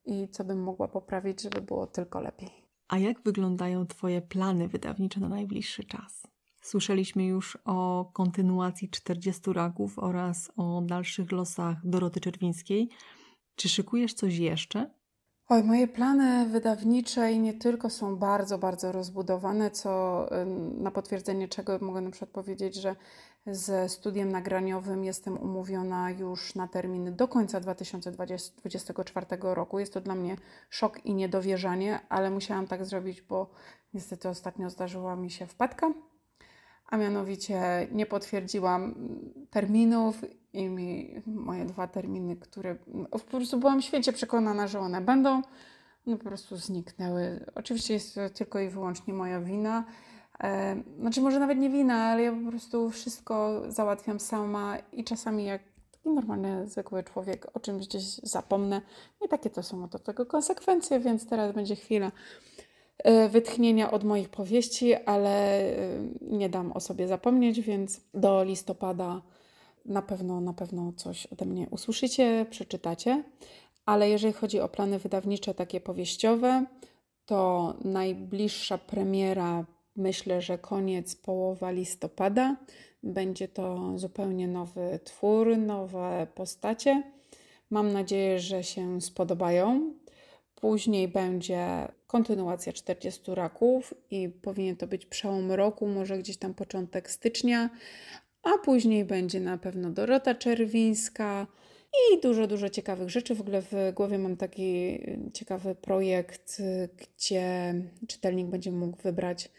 i 0.04 0.28
co 0.28 0.44
bym 0.44 0.62
mogła 0.62 0.88
poprawić, 0.88 1.42
żeby 1.42 1.60
było 1.60 1.86
tylko 1.86 2.20
lepiej. 2.20 2.50
A 2.88 2.98
jak 2.98 3.22
wyglądają 3.22 3.86
Twoje 3.86 4.22
plany 4.22 4.68
wydawnicze 4.68 5.20
na 5.20 5.28
najbliższy 5.28 5.84
czas? 5.84 6.26
Słyszeliśmy 6.62 7.26
już 7.26 7.58
o 7.64 8.10
kontynuacji 8.12 8.88
40 8.88 9.52
raków 9.52 9.98
oraz 9.98 10.52
o 10.56 10.82
dalszych 10.86 11.32
losach 11.32 11.76
Doroty 11.84 12.20
Czerwińskiej. 12.20 12.88
Czy 13.54 13.68
szykujesz 13.68 14.14
coś 14.14 14.36
jeszcze? 14.36 14.99
Oj, 15.52 15.62
moje 15.64 15.88
plany 15.88 16.46
wydawnicze 16.46 17.32
i 17.32 17.38
nie 17.38 17.54
tylko 17.54 17.90
są 17.90 18.16
bardzo, 18.16 18.58
bardzo 18.58 18.92
rozbudowane, 18.92 19.70
co 19.70 20.26
na 20.78 20.90
potwierdzenie 20.90 21.48
czego 21.48 21.78
mogę 21.80 22.00
na 22.00 22.10
przykład 22.10 22.30
powiedzieć, 22.30 22.74
że 22.74 22.96
ze 23.46 23.88
studiem 23.88 24.32
nagraniowym 24.32 25.04
jestem 25.04 25.38
umówiona 25.38 26.10
już 26.10 26.54
na 26.54 26.68
termin 26.68 27.16
do 27.16 27.28
końca 27.28 27.60
2024 27.60 29.26
roku. 29.40 29.78
Jest 29.78 29.94
to 29.94 30.00
dla 30.00 30.14
mnie 30.14 30.36
szok 30.68 31.06
i 31.06 31.14
niedowierzanie, 31.14 32.00
ale 32.08 32.30
musiałam 32.30 32.66
tak 32.66 32.84
zrobić, 32.84 33.22
bo 33.22 33.50
niestety 33.94 34.28
ostatnio 34.28 34.70
zdarzyła 34.70 35.16
mi 35.16 35.30
się 35.30 35.46
wpadka, 35.46 35.92
a 36.86 36.96
mianowicie 36.96 37.88
nie 37.92 38.06
potwierdziłam 38.06 38.94
terminów 39.50 40.20
i 40.52 40.68
mi 40.68 41.22
moje 41.26 41.64
dwa 41.64 41.86
terminy, 41.86 42.36
które 42.36 42.76
po 43.10 43.18
prostu 43.18 43.58
byłam 43.58 43.82
święcie 43.82 44.12
przekonana, 44.12 44.66
że 44.66 44.80
one 44.80 45.00
będą, 45.00 45.42
no 46.06 46.16
po 46.16 46.24
prostu 46.24 46.56
zniknęły. 46.56 47.44
Oczywiście 47.54 47.94
jest 47.94 48.14
to 48.14 48.30
tylko 48.30 48.60
i 48.60 48.68
wyłącznie 48.68 49.14
moja 49.14 49.40
wina. 49.40 49.84
E, 50.40 50.82
znaczy, 51.00 51.20
może 51.20 51.40
nawet 51.40 51.58
nie 51.58 51.70
wina, 51.70 51.94
ale 51.94 52.22
ja 52.22 52.32
po 52.32 52.50
prostu 52.50 52.90
wszystko 52.90 53.62
załatwiam 53.68 54.20
sama 54.20 54.78
i 54.92 55.04
czasami 55.04 55.44
jak 55.44 55.62
taki 55.92 56.14
normalny, 56.14 56.68
zwykły 56.68 57.02
człowiek 57.04 57.46
o 57.56 57.60
czymś 57.60 57.86
gdzieś 57.86 58.04
zapomnę. 58.04 58.82
I 59.24 59.28
takie 59.28 59.50
to 59.50 59.62
są 59.62 59.88
do 59.88 59.98
tego 59.98 60.26
konsekwencje, 60.26 61.00
więc 61.00 61.26
teraz 61.26 61.54
będzie 61.54 61.76
chwila 61.76 62.12
e, 62.98 63.28
wytchnienia 63.28 63.90
od 63.90 64.04
moich 64.04 64.28
powieści, 64.28 64.94
ale 64.94 65.60
e, 65.60 65.76
nie 66.20 66.48
dam 66.48 66.72
o 66.72 66.80
sobie 66.80 67.08
zapomnieć, 67.08 67.60
więc 67.60 68.00
do 68.14 68.44
listopada 68.44 69.22
na 69.84 70.02
pewno, 70.02 70.40
na 70.40 70.52
pewno 70.52 70.92
coś 70.96 71.26
ode 71.26 71.44
mnie 71.44 71.66
usłyszycie, 71.70 72.46
przeczytacie. 72.50 73.24
Ale 73.86 74.10
jeżeli 74.10 74.32
chodzi 74.32 74.60
o 74.60 74.68
plany 74.68 74.98
wydawnicze, 74.98 75.54
takie 75.54 75.80
powieściowe, 75.80 76.66
to 77.26 77.74
najbliższa 77.84 78.78
premiera, 78.78 79.64
myślę, 79.96 80.42
że 80.42 80.58
koniec, 80.58 81.16
połowa 81.16 81.70
listopada. 81.70 82.56
Będzie 83.02 83.48
to 83.48 83.98
zupełnie 83.98 84.48
nowy 84.48 85.00
twór, 85.04 85.58
nowe 85.58 86.26
postacie. 86.34 87.02
Mam 87.70 87.92
nadzieję, 87.92 88.40
że 88.40 88.64
się 88.64 89.00
spodobają. 89.00 89.94
Później 90.54 91.08
będzie 91.08 91.88
kontynuacja 92.06 92.72
40 92.72 93.22
raków 93.34 93.94
i 94.10 94.28
powinien 94.28 94.76
to 94.76 94.86
być 94.86 95.06
przełom 95.06 95.52
roku, 95.52 95.86
może 95.86 96.18
gdzieś 96.18 96.36
tam 96.36 96.54
początek 96.54 97.10
stycznia, 97.10 97.70
a 98.42 98.58
później 98.58 99.04
będzie 99.04 99.40
na 99.40 99.58
pewno 99.58 99.90
Dorota 99.90 100.34
Czerwińska 100.34 101.46
i 101.92 102.20
dużo, 102.20 102.46
dużo 102.46 102.68
ciekawych 102.68 103.10
rzeczy. 103.10 103.34
W 103.34 103.40
ogóle 103.40 103.62
w 103.62 103.72
głowie 103.94 104.18
mam 104.18 104.36
taki 104.36 104.98
ciekawy 105.32 105.74
projekt, 105.74 106.62
gdzie 106.96 107.74
czytelnik 108.08 108.46
będzie 108.46 108.72
mógł 108.72 109.02
wybrać, 109.02 109.50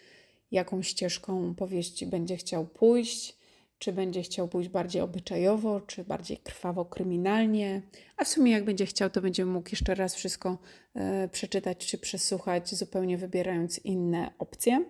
jaką 0.52 0.82
ścieżką 0.82 1.56
powieści 1.56 2.06
będzie 2.06 2.38
chciał 2.38 2.66
pójść. 2.66 3.41
Czy 3.82 3.94
będzie 3.94 4.22
chciał 4.22 4.48
pójść 4.48 4.70
bardziej 4.70 5.02
obyczajowo, 5.02 5.82
czy 5.82 6.04
bardziej 6.04 6.38
krwawo-kryminalnie. 6.38 7.82
A 8.18 8.24
w 8.24 8.28
sumie, 8.28 8.52
jak 8.52 8.66
będzie 8.66 8.86
chciał, 8.86 9.10
to 9.10 9.22
będzie 9.22 9.46
mógł 9.46 9.70
jeszcze 9.72 9.96
raz 9.96 10.16
wszystko 10.16 10.58
e, 10.96 11.28
przeczytać 11.28 11.78
czy 11.78 11.98
przesłuchać, 11.98 12.76
zupełnie 12.76 13.18
wybierając 13.18 13.80
inne 13.80 14.32
opcje. 14.40 14.86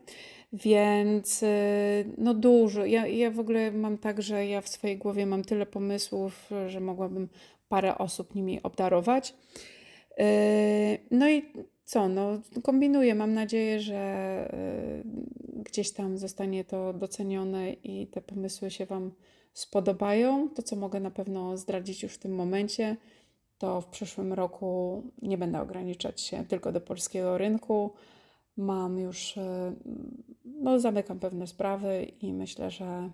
Więc 0.54 1.44
y, 1.44 1.48
no 2.18 2.34
dużo. 2.34 2.86
Ja, 2.86 3.08
ja 3.08 3.32
w 3.32 3.40
ogóle 3.40 3.72
mam 3.72 3.98
tak, 3.98 4.22
że 4.22 4.46
ja 4.46 4.62
w 4.62 4.70
swojej 4.70 4.98
głowie 4.98 5.26
mam 5.26 5.44
tyle 5.44 5.66
pomysłów, 5.66 6.50
że 6.68 6.80
mogłabym 6.80 7.30
parę 7.70 7.98
osób 7.98 8.36
nimi 8.36 8.64
obdarować. 8.64 9.36
Y, 10.20 10.98
no 11.12 11.30
i 11.30 11.44
co, 11.86 12.10
no 12.10 12.42
kombinuję. 12.64 13.16
Mam 13.16 13.34
nadzieję, 13.34 13.80
że 13.80 14.52
y, 15.56 15.64
gdzieś 15.64 15.92
tam 15.92 16.18
zostanie 16.18 16.64
to 16.64 16.94
docenione 16.94 17.74
i 17.74 18.08
te 18.08 18.22
pomysły 18.22 18.72
się 18.72 18.86
Wam 18.86 19.12
spodobają. 19.54 20.50
To, 20.50 20.64
co 20.64 20.76
mogę 20.76 21.00
na 21.00 21.12
pewno 21.12 21.58
zdradzić 21.58 22.04
już 22.04 22.14
w 22.14 22.20
tym 22.20 22.36
momencie, 22.36 22.98
to 23.58 23.82
w 23.82 23.88
przyszłym 23.88 24.34
roku 24.34 25.04
nie 25.22 25.38
będę 25.38 25.62
ograniczać 25.62 26.22
się 26.22 26.46
tylko 26.46 26.72
do 26.72 26.82
polskiego 26.82 27.38
rynku. 27.38 27.92
Mam 28.58 29.00
już, 29.00 29.38
e, 29.38 29.74
no, 30.46 30.80
zamykam 30.80 31.20
pewne 31.20 31.48
sprawy 31.48 32.04
i 32.22 32.34
myślę, 32.34 32.72
że 32.72 33.10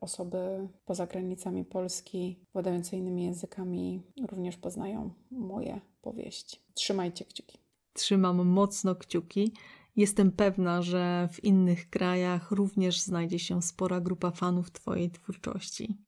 osoby 0.00 0.68
poza 0.84 1.06
granicami 1.06 1.64
Polski, 1.64 2.38
władające 2.52 2.96
innymi 2.96 3.24
językami, 3.24 4.02
również 4.28 4.56
poznają 4.56 5.10
moje 5.30 5.80
powieści. 6.02 6.60
Trzymajcie 6.74 7.24
kciuki. 7.24 7.63
Trzymam 7.94 8.46
mocno 8.46 8.94
kciuki. 8.94 9.52
Jestem 9.96 10.32
pewna, 10.32 10.82
że 10.82 11.28
w 11.32 11.44
innych 11.44 11.90
krajach 11.90 12.50
również 12.50 13.00
znajdzie 13.00 13.38
się 13.38 13.62
spora 13.62 14.00
grupa 14.00 14.30
fanów 14.30 14.70
Twojej 14.70 15.10
twórczości. 15.10 15.98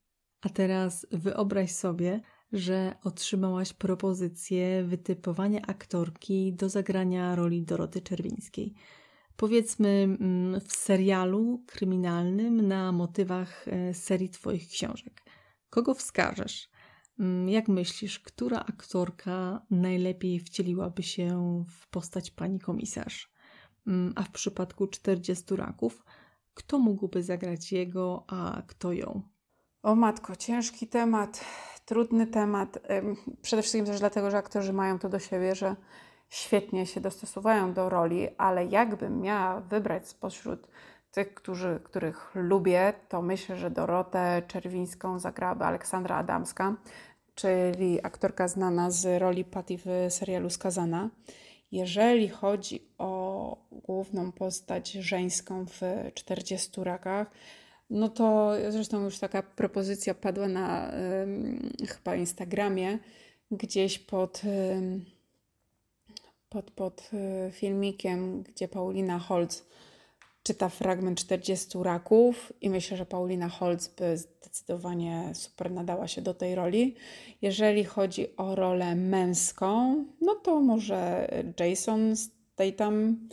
A 0.41 0.49
teraz 0.49 1.07
wyobraź 1.11 1.73
sobie, 1.73 2.21
że 2.53 2.95
otrzymałaś 3.05 3.73
propozycję 3.73 4.85
wytypowania 4.85 5.63
aktorki 5.63 6.53
do 6.53 6.69
zagrania 6.69 7.35
roli 7.35 7.63
Doroty 7.63 8.01
Czerwińskiej. 8.01 8.75
Powiedzmy 9.37 9.89
mm, 9.89 10.61
w 10.61 10.73
serialu 10.73 11.65
kryminalnym 11.67 12.69
na 12.69 12.93
motywach 12.93 13.69
e, 13.69 13.95
serii 13.95 14.31
Twoich 14.31 14.69
książek. 14.69 15.23
Kogo 15.71 15.95
wskażesz? 15.95 16.69
Mm, 17.21 17.49
jak 17.49 17.69
myślisz, 17.69 18.21
która 18.21 18.59
aktorka 18.59 19.63
najlepiej 19.71 20.41
wcieliłaby 20.41 21.03
się 21.03 21.65
w 21.69 21.89
postać 21.89 22.31
pani 22.31 22.61
komisarz? 22.61 23.33
Mm, 23.87 24.13
a 24.17 24.23
w 24.23 24.31
przypadku 24.31 24.87
40 24.87 25.57
raków, 25.57 26.05
kto 26.55 26.79
mógłby 26.79 27.23
zagrać 27.23 27.73
jego, 27.73 28.25
a 28.29 28.63
kto 28.67 28.93
ją? 28.93 29.23
O 29.83 29.95
matko, 29.95 30.37
ciężki 30.37 30.87
temat, 30.87 31.45
trudny 31.85 32.27
temat. 32.27 32.79
Przede 33.43 33.63
wszystkim 33.63 33.87
też 33.87 34.01
dlatego, 34.01 34.31
że 34.31 34.37
aktorzy 34.37 34.73
mają 34.73 34.99
to 34.99 35.09
do 35.09 35.19
siebie, 35.19 35.55
że 35.55 35.77
świetnie 36.29 36.87
się 36.87 37.01
dostosowują 37.01 37.73
do 37.73 37.89
roli, 37.89 38.29
ale 38.39 38.67
jakbym 38.67 39.21
miała 39.21 39.61
wybrać 39.61 40.09
spośród 40.09 40.69
tych, 41.13 41.35
którzy, 41.35 41.81
których 41.85 42.31
lubię, 42.35 42.93
to 43.09 43.23
myślę, 43.23 43.57
że 43.57 43.71
Dorotę 43.71 44.43
Czerwińską 44.49 45.19
zagrałaby 45.19 45.65
Aleksandra 45.65 46.17
Adamska, 46.17 46.77
czyli 47.35 48.05
aktorka 48.05 48.49
znana 48.49 48.91
z 48.91 49.21
roli 49.21 49.45
Patty 49.45 49.79
w 49.79 50.13
serialu 50.13 50.51
Skazana. 50.51 51.11
Jeżeli 51.73 52.29
chodzi 52.29 52.89
o 52.99 53.57
główną 53.71 54.33
postać 54.33 54.93
żeńską 54.93 55.67
w 55.67 55.81
40 56.15 56.71
rakach, 56.85 57.31
no 57.91 58.09
to 58.09 58.53
zresztą 58.69 59.05
już 59.05 59.19
taka 59.19 59.43
propozycja 59.43 60.15
padła 60.15 60.49
na 60.49 60.93
chyba 61.89 62.17
Instagramie, 62.17 62.99
gdzieś 63.51 63.99
pod, 63.99 64.43
pod, 66.49 66.71
pod 66.71 67.11
y, 67.49 67.51
filmikiem, 67.53 68.43
gdzie 68.43 68.69
Paulina 68.69 69.19
Holz 69.19 69.67
czyta 70.47 70.69
fragment 70.69 71.19
40 71.19 71.79
raków 71.83 72.53
i 72.61 72.71
myślę, 72.71 72.97
że 72.97 73.07
Paulina 73.07 73.49
Holz 73.49 73.89
by 73.89 74.17
zdecydowanie 74.17 75.31
super 75.35 75.71
nadała 75.71 76.09
się 76.09 76.23
do 76.23 76.35
tej 76.35 76.55
roli. 76.55 76.95
Jeżeli 77.43 77.85
chodzi 77.85 78.37
o 78.37 78.55
rolę 78.55 78.95
męską, 78.95 80.05
no 80.21 80.35
to 80.35 80.61
może 80.61 81.29
Jason 81.61 82.17
Statham 82.17 83.29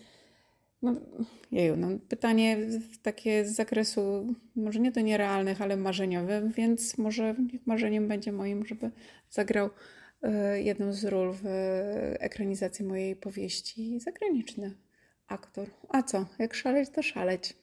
no, 0.81 0.95
jeju, 1.51 1.75
no, 1.77 1.87
pytanie 2.09 2.57
takie 3.01 3.45
z 3.45 3.55
zakresu, 3.55 4.33
może 4.55 4.79
nie 4.79 4.91
to 4.91 5.01
nierealnych, 5.01 5.61
ale 5.61 5.77
marzeniowych, 5.77 6.53
więc 6.53 6.97
może 6.97 7.35
marzeniem 7.65 8.07
będzie 8.07 8.31
moim, 8.31 8.65
żeby 8.65 8.91
zagrał 9.29 9.69
y, 10.23 10.61
jedną 10.61 10.93
z 10.93 11.05
ról 11.05 11.33
w 11.33 11.45
y, 11.45 12.19
ekranizacji 12.19 12.85
mojej 12.85 13.15
powieści 13.15 13.99
zagraniczny 13.99 14.75
aktor. 15.33 15.67
A 15.89 16.03
co, 16.03 16.25
jak 16.39 16.53
szaleć, 16.53 16.89
to 16.89 17.03
szaleć. 17.03 17.53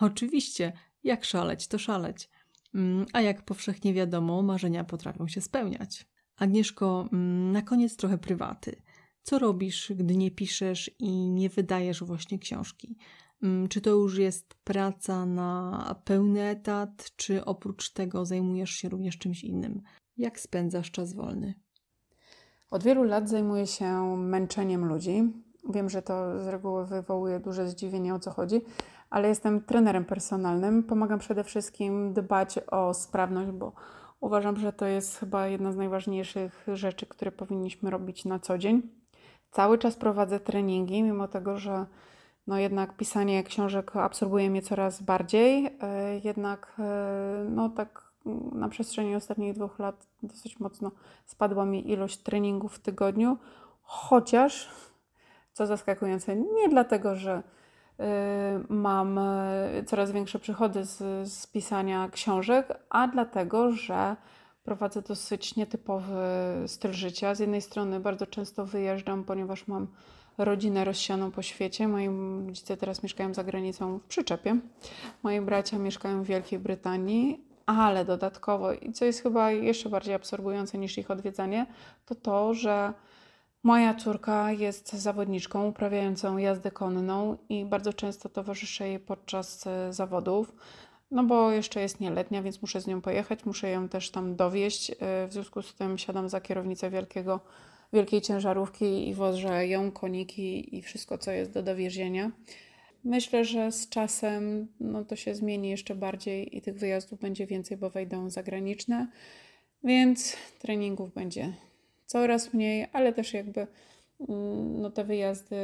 Oczywiście, 0.00 0.72
jak 1.04 1.24
szaleć, 1.24 1.68
to 1.68 1.78
szaleć. 1.78 2.30
Mm, 2.74 3.06
a 3.12 3.20
jak 3.20 3.44
powszechnie 3.44 3.94
wiadomo, 3.94 4.42
marzenia 4.42 4.84
potrafią 4.84 5.28
się 5.28 5.40
spełniać. 5.40 6.06
Agnieszko, 6.36 7.08
mm, 7.12 7.52
na 7.52 7.62
koniec 7.62 7.96
trochę 7.96 8.18
prywaty. 8.18 8.82
Co 9.22 9.38
robisz, 9.38 9.92
gdy 9.96 10.16
nie 10.16 10.30
piszesz 10.30 10.90
i 10.98 11.30
nie 11.30 11.48
wydajesz 11.48 12.02
właśnie 12.02 12.38
książki? 12.38 12.96
Mm, 13.42 13.68
czy 13.68 13.80
to 13.80 13.90
już 13.90 14.18
jest 14.18 14.54
praca 14.54 15.26
na 15.26 16.00
pełny 16.04 16.42
etat, 16.42 17.10
czy 17.16 17.44
oprócz 17.44 17.90
tego 17.90 18.26
zajmujesz 18.26 18.70
się 18.70 18.88
również 18.88 19.18
czymś 19.18 19.44
innym? 19.44 19.82
Jak 20.16 20.40
spędzasz 20.40 20.90
czas 20.90 21.14
wolny? 21.14 21.54
Od 22.70 22.82
wielu 22.82 23.02
lat 23.02 23.28
zajmuję 23.28 23.66
się 23.66 24.16
męczeniem 24.16 24.84
ludzi. 24.84 25.22
Wiem, 25.70 25.90
że 25.90 26.02
to 26.02 26.40
z 26.44 26.46
reguły 26.46 26.86
wywołuje 26.86 27.40
duże 27.40 27.68
zdziwienie, 27.68 28.14
o 28.14 28.18
co 28.18 28.30
chodzi, 28.30 28.60
ale 29.10 29.28
jestem 29.28 29.60
trenerem 29.60 30.04
personalnym. 30.04 30.82
Pomagam 30.82 31.18
przede 31.18 31.44
wszystkim 31.44 32.12
dbać 32.12 32.58
o 32.58 32.94
sprawność, 32.94 33.50
bo 33.50 33.72
uważam, 34.20 34.56
że 34.56 34.72
to 34.72 34.86
jest 34.86 35.18
chyba 35.18 35.46
jedna 35.46 35.72
z 35.72 35.76
najważniejszych 35.76 36.66
rzeczy, 36.72 37.06
które 37.06 37.32
powinniśmy 37.32 37.90
robić 37.90 38.24
na 38.24 38.38
co 38.38 38.58
dzień. 38.58 38.82
Cały 39.50 39.78
czas 39.78 39.96
prowadzę 39.96 40.40
treningi, 40.40 41.02
mimo 41.02 41.28
tego, 41.28 41.58
że 41.58 41.86
no 42.46 42.58
jednak 42.58 42.96
pisanie 42.96 43.44
książek 43.44 43.96
absorbuje 43.96 44.50
mnie 44.50 44.62
coraz 44.62 45.02
bardziej. 45.02 45.66
E, 45.80 46.18
jednak 46.24 46.74
e, 46.78 47.46
no 47.50 47.68
tak 47.68 48.14
na 48.52 48.68
przestrzeni 48.68 49.16
ostatnich 49.16 49.54
dwóch 49.54 49.78
lat 49.78 50.06
dosyć 50.22 50.60
mocno 50.60 50.90
spadła 51.26 51.64
mi 51.64 51.90
ilość 51.90 52.18
treningów 52.18 52.74
w 52.74 52.78
tygodniu, 52.78 53.36
chociaż 53.82 54.70
co 55.54 55.66
zaskakujące, 55.66 56.36
nie 56.36 56.68
dlatego, 56.68 57.14
że 57.14 57.42
e, 58.00 58.60
mam 58.68 59.20
coraz 59.86 60.10
większe 60.10 60.38
przychody 60.38 60.84
z, 60.84 61.28
z 61.32 61.46
pisania 61.46 62.08
książek, 62.12 62.78
a 62.90 63.08
dlatego, 63.08 63.72
że 63.72 64.16
prowadzę 64.64 65.02
dosyć 65.02 65.56
nietypowy 65.56 66.14
styl 66.66 66.92
życia. 66.92 67.34
Z 67.34 67.38
jednej 67.38 67.62
strony 67.62 68.00
bardzo 68.00 68.26
często 68.26 68.66
wyjeżdżam, 68.66 69.24
ponieważ 69.24 69.68
mam 69.68 69.86
rodzinę 70.38 70.84
rozsianą 70.84 71.30
po 71.30 71.42
świecie. 71.42 71.88
Moi 71.88 72.08
rodzice 72.46 72.76
teraz 72.76 73.02
mieszkają 73.02 73.34
za 73.34 73.44
granicą 73.44 73.98
w 73.98 74.04
przyczepie. 74.04 74.56
Moi 75.22 75.40
bracia 75.40 75.78
mieszkają 75.78 76.22
w 76.22 76.26
Wielkiej 76.26 76.58
Brytanii, 76.58 77.44
ale 77.66 78.04
dodatkowo, 78.04 78.72
i 78.72 78.92
co 78.92 79.04
jest 79.04 79.22
chyba 79.22 79.50
jeszcze 79.50 79.88
bardziej 79.88 80.14
absorbujące 80.14 80.78
niż 80.78 80.98
ich 80.98 81.10
odwiedzanie, 81.10 81.66
to 82.06 82.14
to, 82.14 82.54
że 82.54 82.92
moja 83.64 83.94
córka 83.94 84.52
jest 84.52 84.92
zawodniczką 84.92 85.68
uprawiającą 85.68 86.36
jazdę 86.36 86.70
konną 86.70 87.36
i 87.48 87.64
bardzo 87.64 87.92
często 87.92 88.28
towarzyszę 88.28 88.88
jej 88.88 88.98
podczas 88.98 89.66
e, 89.66 89.92
zawodów. 89.92 90.54
No 91.10 91.24
bo 91.24 91.50
jeszcze 91.50 91.80
jest 91.80 92.00
nieletnia, 92.00 92.42
więc 92.42 92.62
muszę 92.62 92.80
z 92.80 92.86
nią 92.86 93.00
pojechać, 93.00 93.44
muszę 93.44 93.70
ją 93.70 93.88
też 93.88 94.10
tam 94.10 94.36
dowieść. 94.36 94.90
E, 94.90 94.94
w 95.28 95.32
związku 95.32 95.62
z 95.62 95.74
tym 95.74 95.98
siadam 95.98 96.28
za 96.28 96.40
kierownicę 96.40 96.90
wielkiego, 96.90 97.40
wielkiej 97.92 98.20
ciężarówki 98.20 99.08
i 99.08 99.14
wożę 99.14 99.66
ją, 99.66 99.92
koniki 99.92 100.76
i 100.76 100.82
wszystko, 100.82 101.18
co 101.18 101.30
jest 101.30 101.52
do 101.52 101.62
dowiezienia. 101.62 102.30
Myślę, 103.04 103.44
że 103.44 103.72
z 103.72 103.88
czasem 103.88 104.68
no, 104.80 105.04
to 105.04 105.16
się 105.16 105.34
zmieni 105.34 105.68
jeszcze 105.68 105.94
bardziej 105.94 106.56
i 106.56 106.62
tych 106.62 106.78
wyjazdów 106.78 107.20
będzie 107.20 107.46
więcej, 107.46 107.76
bo 107.76 107.90
wejdą 107.90 108.30
zagraniczne, 108.30 109.08
więc 109.84 110.36
treningów 110.58 111.14
będzie 111.14 111.52
coraz 112.14 112.54
mniej, 112.54 112.86
ale 112.92 113.12
też 113.12 113.34
jakby 113.34 113.66
mm, 114.28 114.80
no, 114.80 114.90
te 114.90 115.04
wyjazdy 115.04 115.56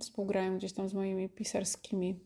współgrają 0.00 0.56
gdzieś 0.56 0.72
tam 0.72 0.88
z 0.88 0.94
moimi 0.94 1.28
pisarskimi 1.28 2.18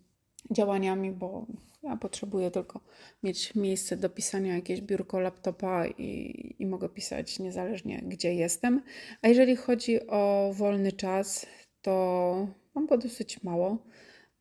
działaniami, 0.50 1.10
bo 1.10 1.46
ja 1.82 1.96
potrzebuję 1.96 2.50
tylko 2.50 2.80
mieć 3.22 3.54
miejsce 3.54 3.96
do 3.96 4.10
pisania, 4.10 4.54
jakieś 4.54 4.80
biurko, 4.80 5.20
laptopa 5.20 5.86
i, 5.86 6.54
i 6.58 6.66
mogę 6.66 6.88
pisać 6.88 7.38
niezależnie 7.38 8.02
gdzie 8.06 8.34
jestem. 8.34 8.82
A 9.22 9.28
jeżeli 9.28 9.56
chodzi 9.56 10.06
o 10.06 10.50
wolny 10.54 10.92
czas, 10.92 11.46
to 11.82 12.46
mam 12.74 12.86
go 12.86 12.98
dosyć 12.98 13.42
mało, 13.42 13.78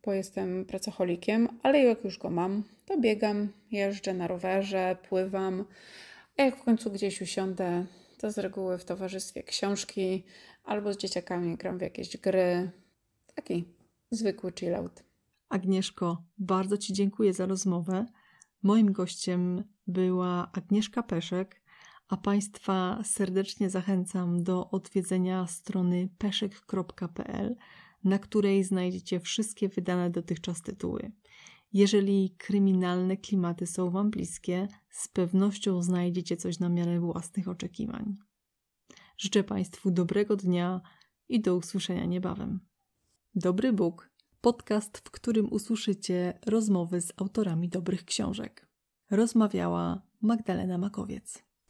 bo 0.06 0.14
jestem 0.14 0.66
pracocholikiem, 0.66 1.48
ale 1.64 1.84
jak 1.84 2.04
już 2.04 2.18
go 2.18 2.30
mam, 2.30 2.64
to 2.86 2.98
biegam, 2.98 3.48
jeżdżę 3.72 4.14
na 4.14 4.28
rowerze, 4.28 4.98
pływam, 5.10 5.66
a 6.38 6.44
jak 6.44 6.58
w 6.58 6.64
końcu 6.64 6.92
gdzieś 6.92 7.22
usiądę, 7.22 7.86
to 8.20 8.32
z 8.32 8.38
reguły 8.38 8.78
w 8.78 8.86
towarzystwie 8.86 9.44
książki 9.44 10.24
albo 10.64 10.94
z 10.94 10.98
dzieciakami 10.98 11.58
gram 11.58 11.78
w 11.78 11.82
jakieś 11.82 12.18
gry. 12.18 12.72
Taki 13.36 13.66
zwykły 14.12 14.52
chillout. 14.52 15.04
Agnieszko, 15.50 16.24
bardzo 16.38 16.78
Ci 16.78 16.94
dziękuję 16.94 17.34
za 17.34 17.46
rozmowę. 17.46 18.06
Moim 18.64 18.92
gościem 18.92 19.64
była 19.88 20.52
Agnieszka 20.52 21.04
Peszek, 21.04 21.62
a 22.08 22.18
Państwa 22.18 23.02
serdecznie 23.04 23.70
zachęcam 23.70 24.44
do 24.44 24.70
odwiedzenia 24.70 25.48
strony 25.48 26.10
peszek.pl, 26.18 27.56
na 28.04 28.20
której 28.20 28.64
znajdziecie 28.64 29.20
wszystkie 29.20 29.70
wydane 29.70 30.10
dotychczas 30.10 30.62
tytuły. 30.62 31.12
Jeżeli 31.74 32.36
kryminalne 32.38 33.18
klimaty 33.18 33.68
są 33.68 33.90
Wam 33.90 34.10
bliskie, 34.10 34.68
z 34.90 35.08
pewnością 35.08 35.82
znajdziecie 35.82 36.38
coś 36.38 36.60
na 36.60 36.70
miarę 36.70 37.00
własnych 37.00 37.48
oczekiwań. 37.48 38.18
Życzę 39.18 39.44
Państwu 39.44 39.92
dobrego 39.92 40.36
dnia 40.36 40.82
i 41.30 41.42
do 41.42 41.56
usłyszenia 41.56 42.06
niebawem. 42.06 42.60
Dobry 43.36 43.74
Bóg, 43.74 44.12
podcast, 44.42 44.98
w 44.98 45.12
którym 45.12 45.54
usłyszycie 45.54 46.40
rozmowy 46.46 47.02
z 47.02 47.14
autorami 47.18 47.70
dobrych 47.70 48.06
książek. 48.06 48.70
Rozmawiała 49.12 50.02
Magdalena 50.22 50.78
Makowiec. 50.78 51.49